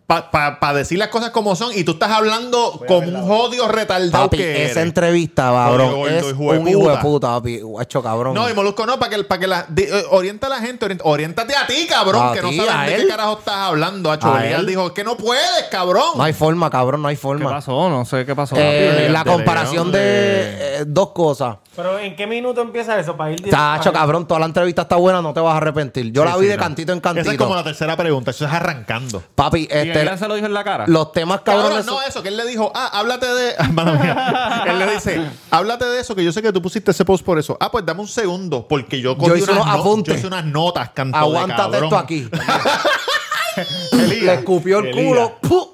[0.06, 4.36] para decir las cosas como son y tú estás hablando como un jodido retardado Papi,
[4.36, 4.76] que esa eres.
[4.88, 7.28] entrevista, cabrón, Jodido, es hijo de un hijo de puta.
[7.28, 7.60] papi.
[7.60, 8.34] Guacho, cabrón.
[8.34, 10.84] No, y Molusco no, para que, para que la, di- eh, orienta a la gente,
[10.86, 13.02] orient- oriéntate a ti, cabrón, A que no sabes de él.
[13.02, 14.10] qué carajo estás hablando.
[14.10, 14.66] Acho, A Elías él.
[14.66, 16.04] dijo que no puedes, cabrón.
[16.16, 17.48] No hay forma, cabrón, no hay ¿Qué forma.
[17.48, 17.88] pasó?
[17.88, 18.54] No sé qué pasó.
[18.58, 21.56] Eh, la de comparación de de- eh, dos cosas.
[21.74, 23.16] Pero ¿en qué minuto empieza eso?
[23.16, 26.12] Para ir directo Tacho, cabrón, toda la entrevista está buena, no te vas a arrepentir.
[26.12, 26.62] Yo Sí, la vi sí, de no.
[26.62, 27.30] cantito en Esa cantito.
[27.30, 29.22] es como la tercera pregunta, eso es arrancando.
[29.34, 30.84] Papi, ¿Y este, ella se lo dijo en la cara?
[30.86, 31.86] los temas Cabrón, cabrones.
[31.86, 33.54] no eso, que él le dijo, ah, háblate de.
[33.72, 34.64] Mala mía.
[34.66, 35.20] él le dice,
[35.50, 37.56] háblate de eso, que yo sé que tú pusiste ese post por eso.
[37.60, 40.14] Ah, pues dame un segundo, porque yo cogí Yo hice unas unos no- apuntes.
[40.14, 41.84] Yo hice unas notas, canto de aguántate cabrón.
[41.84, 42.28] esto aquí.
[43.92, 45.38] Le escupió el culo.
[45.42, 45.70] ¡pu!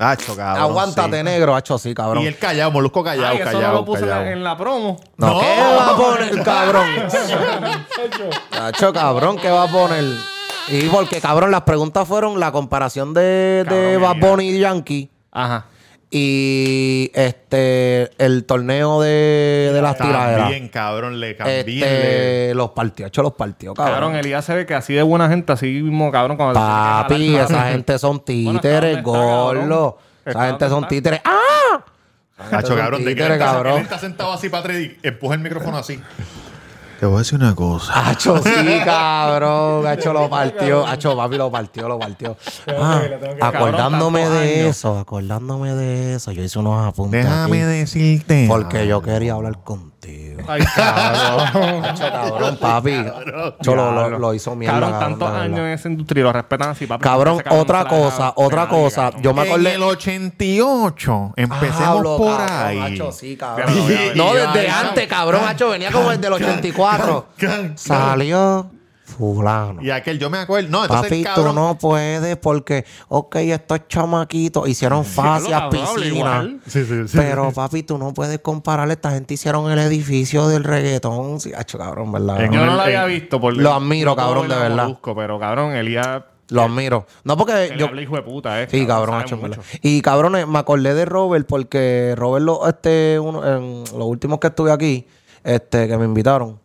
[0.00, 1.22] Acho, cabrón, Aguántate, sí.
[1.24, 2.22] negro, hacho, sí, cabrón.
[2.22, 4.32] Y el callado, molusco callado, Ay, eso callado, no lo puse en la- callado.
[4.32, 5.00] en la promo.
[5.16, 5.40] No, No.
[5.40, 6.86] ¿qué va a poner, cabrón?
[8.50, 10.04] Tacho, cabrón, ¿qué va a poner?
[10.70, 15.66] Y porque, cabrón, las preguntas fueron la comparación de, de Bad Bunny y Yankee Ajá.
[16.10, 20.40] y este el torneo de, de las tiraderas.
[20.42, 21.60] También, cabrón, le cambié.
[21.60, 24.16] Este, los partió, hecho los partió, Cabrón, cabrón.
[24.16, 26.36] Elías se ve que así de buena gente, así mismo, cabrón.
[26.36, 29.68] Cuando Papi, esa gente son títeres, Bueno, ¿está dónde está, gordo.
[29.68, 29.94] cabrón?
[30.24, 30.88] Esa ¿Está gente son está?
[30.88, 31.20] títeres.
[31.24, 31.84] ¡Ah!
[32.52, 33.76] Hacho, cabrón, de que él títere, está, cabrón.
[33.78, 35.98] él está sentado así para atrás y empuja el micrófono así.
[36.98, 38.08] Te voy a decir una cosa.
[38.10, 39.86] Hacho, sí, cabrón.
[39.86, 40.84] Hacho lo partió.
[40.84, 42.36] Hacho, papi lo partió, lo partió.
[42.76, 43.02] Ah,
[43.40, 46.32] acordándome de eso, acordándome de eso.
[46.32, 47.24] Yo hice unos apuntes.
[47.24, 48.46] Déjame aquí, decirte.
[48.48, 49.97] Porque yo quería hablar contigo.
[50.48, 51.82] Ay, cabrón.
[51.98, 53.04] Cabrón, papi.
[53.60, 54.74] Yo lo, lo- lo hizo mierda.
[54.80, 57.02] Cabrón, cabrón, tantos años en esa industria y lo respetan así, papi.
[57.02, 59.02] Cabrón, otra cosa, otra cosa.
[59.04, 59.22] cabrón.
[59.22, 59.74] Yo me En acordé.
[59.74, 61.32] el 88.
[61.36, 62.94] Empecemos Hablo, por cabrón, ahí.
[62.94, 63.74] Hacho, sí, cabrón.
[64.14, 65.42] No, desde antes, cabrón.
[65.46, 67.26] Hacho, venía como desde el 84.
[67.74, 68.70] Salió
[69.18, 69.82] fulano.
[69.82, 70.70] Y aquel, yo me acuerdo.
[70.70, 76.46] No, entonces, Papi, cabrón, tú no puedes porque, ok, estos chamaquitos hicieron fascias, cabrón, piscinas.
[76.66, 77.16] Sí, sí, sí.
[77.16, 78.90] Pero, papi, tú no puedes comparar.
[78.90, 81.40] Esta gente hicieron el edificio del reggaetón.
[81.40, 82.44] Sí, hacho, cabrón, ¿verdad?
[82.44, 83.40] En Yo no lo había visto.
[83.40, 84.84] Por, Lo admiro, no cabrón, de verdad.
[84.84, 86.22] Molusco, pero cabrón, Elías.
[86.50, 87.06] Lo admiro.
[87.24, 87.88] No, porque yo...
[88.00, 88.68] hijo de puta, eh.
[88.70, 89.58] Sí, cabrón, verdad.
[89.82, 94.46] Y cabrones, me acordé de Robert porque Robert, lo, este, uno, en los últimos que
[94.46, 95.06] estuve aquí,
[95.44, 96.58] este, que me invitaron,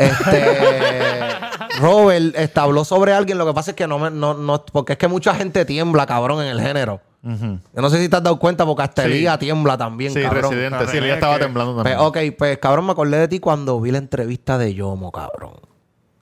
[0.00, 3.38] este, Robert este, habló sobre alguien.
[3.38, 6.06] Lo que pasa es que no me, no, no, porque es que mucha gente tiembla,
[6.06, 7.00] cabrón, en el género.
[7.22, 9.08] Yo no sé si te has dado cuenta porque hasta Sí.
[9.10, 10.42] Elías tiembla también, Sí, cabrón.
[10.50, 10.86] residente.
[10.88, 12.30] Sí, él estaba que- temblando Pues, también.
[12.30, 15.52] ok, pues cabrón, me acordé de ti cuando vi la entrevista de Yomo, cabrón.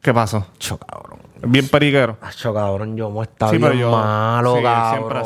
[0.02, 0.46] ¿Qué pasó?
[0.58, 1.20] Cho, cabrón.
[1.46, 2.16] Bien periquero.
[2.20, 5.20] Acho, cabrón, Yomo está Sí, pero bien yo- malo, sí, él siempre-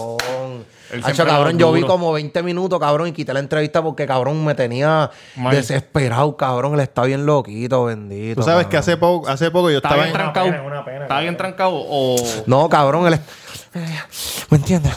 [0.93, 0.99] cabrón.
[0.99, 4.07] él Acho, siempre cabrón, yo vi como 20 minutos, cabrón, y quité la entrevista porque,
[4.07, 5.11] cabrón, me tenía
[5.51, 6.75] desesperado, cabrón.
[6.75, 8.41] Él está bien loquito, bendito.
[8.41, 10.13] Tú sabes que hace poco, hace poco yo estaba bien en...
[10.13, 10.49] trancado.
[11.03, 12.17] Está bien trancado o.
[12.47, 13.21] No, cabrón, él es...
[14.51, 14.97] ¿Me entiendes?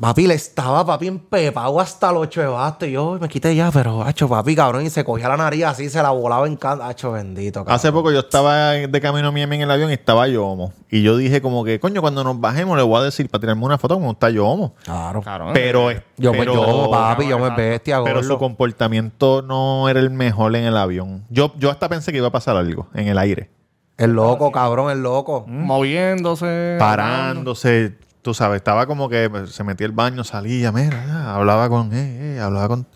[0.00, 2.86] Papi, le estaba, papi, empepado hasta el 8 de basto.
[2.86, 5.90] Y yo me quité ya, pero, hacho, papi, cabrón, y se cogía la nariz así,
[5.90, 6.88] se la volaba en cada...
[6.88, 7.74] Hacho, bendito, cabrón.
[7.74, 10.72] Hace poco yo estaba de camino a Miami en el avión y estaba Yomo.
[10.90, 13.64] Y yo dije como que, coño, cuando nos bajemos le voy a decir para tirarme
[13.64, 14.74] una foto como está Yomo.
[14.84, 15.20] Claro.
[15.20, 15.50] Cabrón.
[15.52, 20.10] Pero, Yo, pero, me yo, papi, yo me bestia, pero su comportamiento no era el
[20.10, 21.24] mejor en el avión.
[21.28, 23.55] Yo, yo hasta pensé que iba a pasar algo en el aire.
[23.96, 25.44] El loco, cabrón, el loco.
[25.48, 26.76] Moviéndose.
[26.78, 31.92] Parándose, tú sabes, estaba como que se metía al baño, salía, mira, ya, hablaba con,
[31.94, 32.86] eh, eh, hablaba con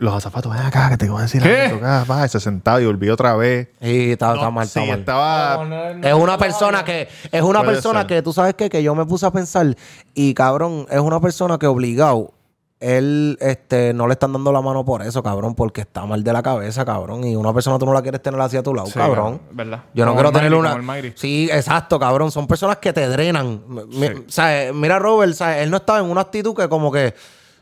[0.00, 1.62] los azafatos, ven acá, que te voy a decir ¿Qué?
[1.66, 3.68] algo, acá, va, y se sentaba y volvió otra vez.
[3.80, 4.98] Y No, mal, sí, mal.
[4.98, 5.64] estaba...
[6.02, 8.06] Es una persona que, es una Puede persona ser.
[8.08, 8.68] que tú sabes qué?
[8.68, 9.76] que yo me puse a pensar
[10.12, 12.34] y cabrón, es una persona que obligado,
[12.80, 16.32] él, este, no le están dando la mano por eso, cabrón, porque está mal de
[16.32, 18.94] la cabeza, cabrón, y una persona tú no la quieres tener hacia tu lado, Sí,
[18.94, 19.40] cabrón.
[19.50, 19.84] ¿Verdad?
[19.94, 20.74] Yo no quiero tener una.
[21.16, 22.30] Sí, exacto, cabrón.
[22.30, 23.62] Son personas que te drenan.
[23.66, 27.14] Mi- o sea, mira, Robert, él no estaba en una actitud que como que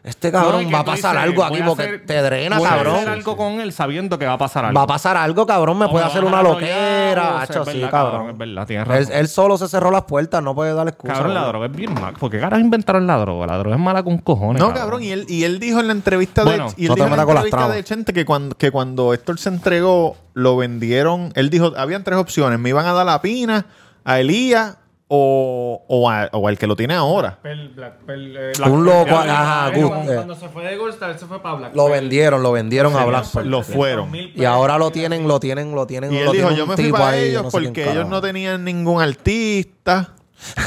[0.07, 2.71] este cabrón va a pasar dices, algo aquí a porque hacer- te drena, voy a
[2.71, 2.95] cabrón.
[2.97, 4.77] hacer algo con él sabiendo que va a pasar algo.
[4.79, 5.79] Va a pasar algo, cabrón.
[5.79, 7.41] Me O puede hacer a una loquera.
[7.43, 8.31] Hacho, es sí, verdad, cabrón.
[8.31, 9.13] Es verdad, tienes Él, razón.
[9.17, 11.13] él solo se cerró las puertas, no puede dar excusa.
[11.15, 12.15] Cabrón, la droga es bien mal.
[12.15, 13.47] ¿Por qué caras inventaron la droga?
[13.47, 14.63] La droga es mala con cojones.
[14.63, 16.95] No, cabrón, y él, y él dijo en la entrevista Bueno, de y él no
[16.95, 20.57] te dijo en la entrevista de Chente que cuando, que cuando Héctor se entregó, lo
[20.57, 21.33] vendieron.
[21.35, 22.59] Él dijo, habían tres opciones.
[22.59, 23.67] Me iban a dar la pina,
[24.05, 24.77] a Elías
[25.09, 27.39] o, o, a- o al que lo tiene ahora.
[27.43, 30.15] Pel- Black Pel- eh, Un Black loco, Pel- ajá, Cuando- good, eh.
[30.17, 31.93] Cuando se fue de Gold Star, se fue para Black Lo Pel.
[32.01, 33.49] vendieron, lo vendieron a Black Pearl.
[33.49, 34.11] Lo fueron.
[34.15, 36.13] Y ahora lo tienen, lo tienen, lo tienen.
[36.13, 38.11] Y él lo dijo, yo un me fui para ahí, ellos no porque ellos carajo".
[38.11, 40.13] no tenían ningún artista.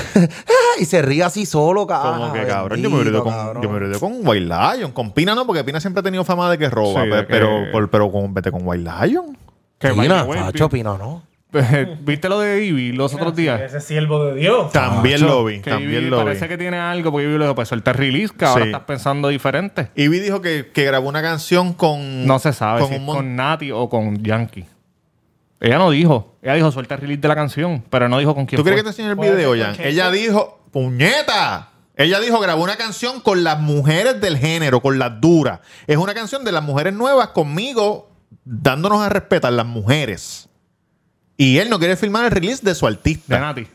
[0.80, 2.20] Y se ríe así solo, cabrón.
[2.22, 4.92] Como que cabrón, yo me con, yo me con White Lion.
[4.94, 7.04] Con Pina no, porque Pina siempre ha tenido fama de que roba.
[7.04, 9.38] Sí, de pe- que- pero, por- pero con, vete con White Lion.
[9.78, 10.26] Que Pina,
[10.70, 11.24] Pina, no.
[12.02, 13.60] ¿Viste lo de Ivy los otros días?
[13.62, 14.72] Ese siervo de Dios.
[14.72, 16.24] También lo vi, Que también Ivy lo vi.
[16.26, 18.70] parece que tiene algo porque Ivy le dijo, pues suelta el release, que ahora Sí.
[18.70, 19.90] estás pensando diferente.
[19.96, 22.26] Ivy dijo que, que grabó una canción con.
[22.28, 24.66] No se sabe con si es con Nati o con Yankee.
[25.60, 26.36] Ella no dijo.
[26.42, 28.72] Ella dijo suelta el release de la canción, pero no dijo con quién ¿Tú fue.
[28.72, 29.76] crees que te enseñe el video, Jan?
[29.80, 31.70] Ella dijo, ¡puñeta!
[31.98, 35.60] Ella dijo, grabó una canción con las mujeres del género, con las duras.
[35.86, 38.10] Es una canción de las mujeres nuevas conmigo,
[38.46, 40.49] dándonos a respetar las mujeres.
[41.42, 43.36] Y él no quiere filmar el release de su artista.
[43.36, 43.68] De Nati.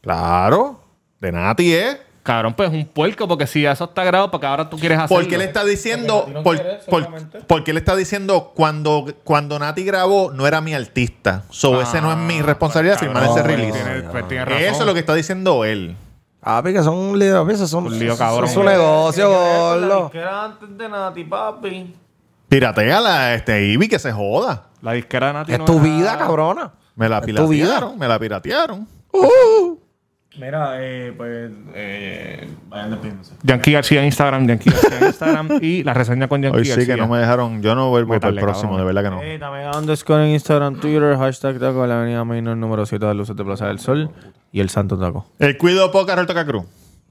[0.00, 0.80] Claro,
[1.20, 1.98] de Nati es.
[2.24, 5.20] Cabrón, pues es un puerco porque si eso está grabado, porque ahora tú quieres hacerlo.
[5.22, 9.84] Porque él está diciendo, Porque por- quiere, por- porque él está diciendo cuando, cuando Nati
[9.84, 11.44] grabó no era mi artista.
[11.50, 13.84] So ese no es mi responsabilidad pues, firmar cabrón, ese pues, release.
[13.84, 14.62] tiene- pues, tiene razón.
[14.62, 15.96] Eso es lo que está diciendo él.
[16.42, 18.48] Ah, que son un lío, son, Un lío, cabrón.
[18.48, 20.10] son su negocio, gordo.
[20.14, 21.94] Era antes de Nati, papi.
[22.48, 24.64] Piratea la este Ivy que se joda.
[24.82, 26.72] La disquera de Nati Es no tu era- vida, cabrona.
[26.96, 28.86] Me la piratearon, me la piratearon.
[30.36, 31.52] Mira, eh, pues.
[31.74, 33.34] Eh, vayan despidiéndose.
[33.44, 36.70] Yankee García en Instagram, Yankee García en Instagram y la reseña con Yankee Hoy sí
[36.70, 36.94] García.
[36.96, 38.78] que no me dejaron, yo no vuelvo para el próximo, cabrón.
[38.88, 39.22] de verdad que no.
[39.22, 43.36] Eh, Tamega underscore en Instagram, Twitter, hashtag taco, la avenida Mainor número 7 de Luces
[43.36, 44.10] de Plaza del Sol
[44.50, 45.24] y el Santo Taco.
[45.38, 46.64] El cuido poca Roberto Cruz.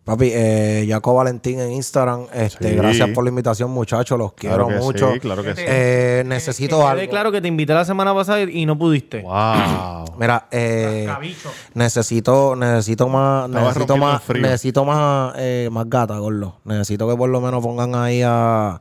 [0.04, 2.26] Papi, eh, Jaco Valentín en Instagram.
[2.34, 2.76] Este, Sí.
[2.76, 4.18] Gracias por la invitación, muchachos.
[4.20, 5.14] Los quiero Claro que mucho.
[5.14, 5.62] sí, claro que sí.
[5.66, 6.96] Eh, necesito Que algo.
[6.98, 9.22] quede claro que te invité la semana pasada y no pudiste.
[9.22, 10.06] Wow.
[10.20, 11.08] Mira, eh,
[11.74, 16.58] necesito, necesito más, Estaba necesito más, necesito más, eh, más gata, gordo.
[16.66, 18.80] Necesito que por lo menos pongan ahí a,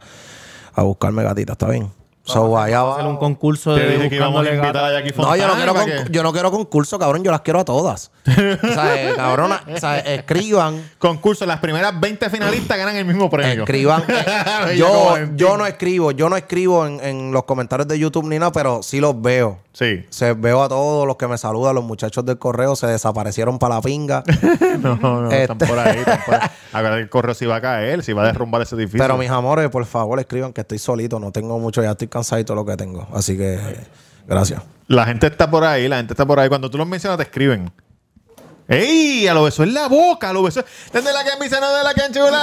[0.75, 1.89] a buscarme gatitas, ¿está bien?
[2.25, 2.95] So, allá va.
[2.95, 4.87] Hacer un concurso Te de dije que íbamos a buscándole invitar gata.
[4.97, 7.25] a Jackie No, yo no, quiero con- que- yo no quiero concurso, cabrón.
[7.25, 8.13] Yo las quiero a todas.
[8.25, 9.63] sea, eh, cabrona,
[10.05, 10.91] escriban.
[10.99, 13.65] Concurso, las primeras 20 finalistas ganan el mismo premio.
[13.65, 14.05] Escriban.
[14.09, 18.39] eh, yo, yo no escribo, yo no escribo en, en los comentarios de YouTube ni
[18.39, 19.59] nada, pero sí los veo.
[19.73, 20.05] Sí.
[20.11, 23.77] Se veo a todos los que me saludan, los muchachos del correo se desaparecieron para
[23.77, 24.23] la pinga.
[24.83, 26.41] No, no, Este- están por ahí, están por ahí.
[26.73, 28.99] A ver, el correo si va a caer, si va a derrumbar ese edificio.
[28.99, 32.41] Pero mis amores, por favor, escriban que estoy solito, no tengo mucho, ya estoy cansado
[32.41, 33.07] y todo lo que tengo.
[33.13, 33.59] Así que,
[34.27, 34.63] gracias.
[34.89, 36.49] La gente está por ahí, la gente está por ahí.
[36.49, 37.71] Cuando tú los mencionas, te escriben.
[38.73, 39.29] ¡Ey!
[39.29, 40.65] A lo besó en la boca, a lo besó.
[40.91, 42.41] Desde la camisa, no de la canchula.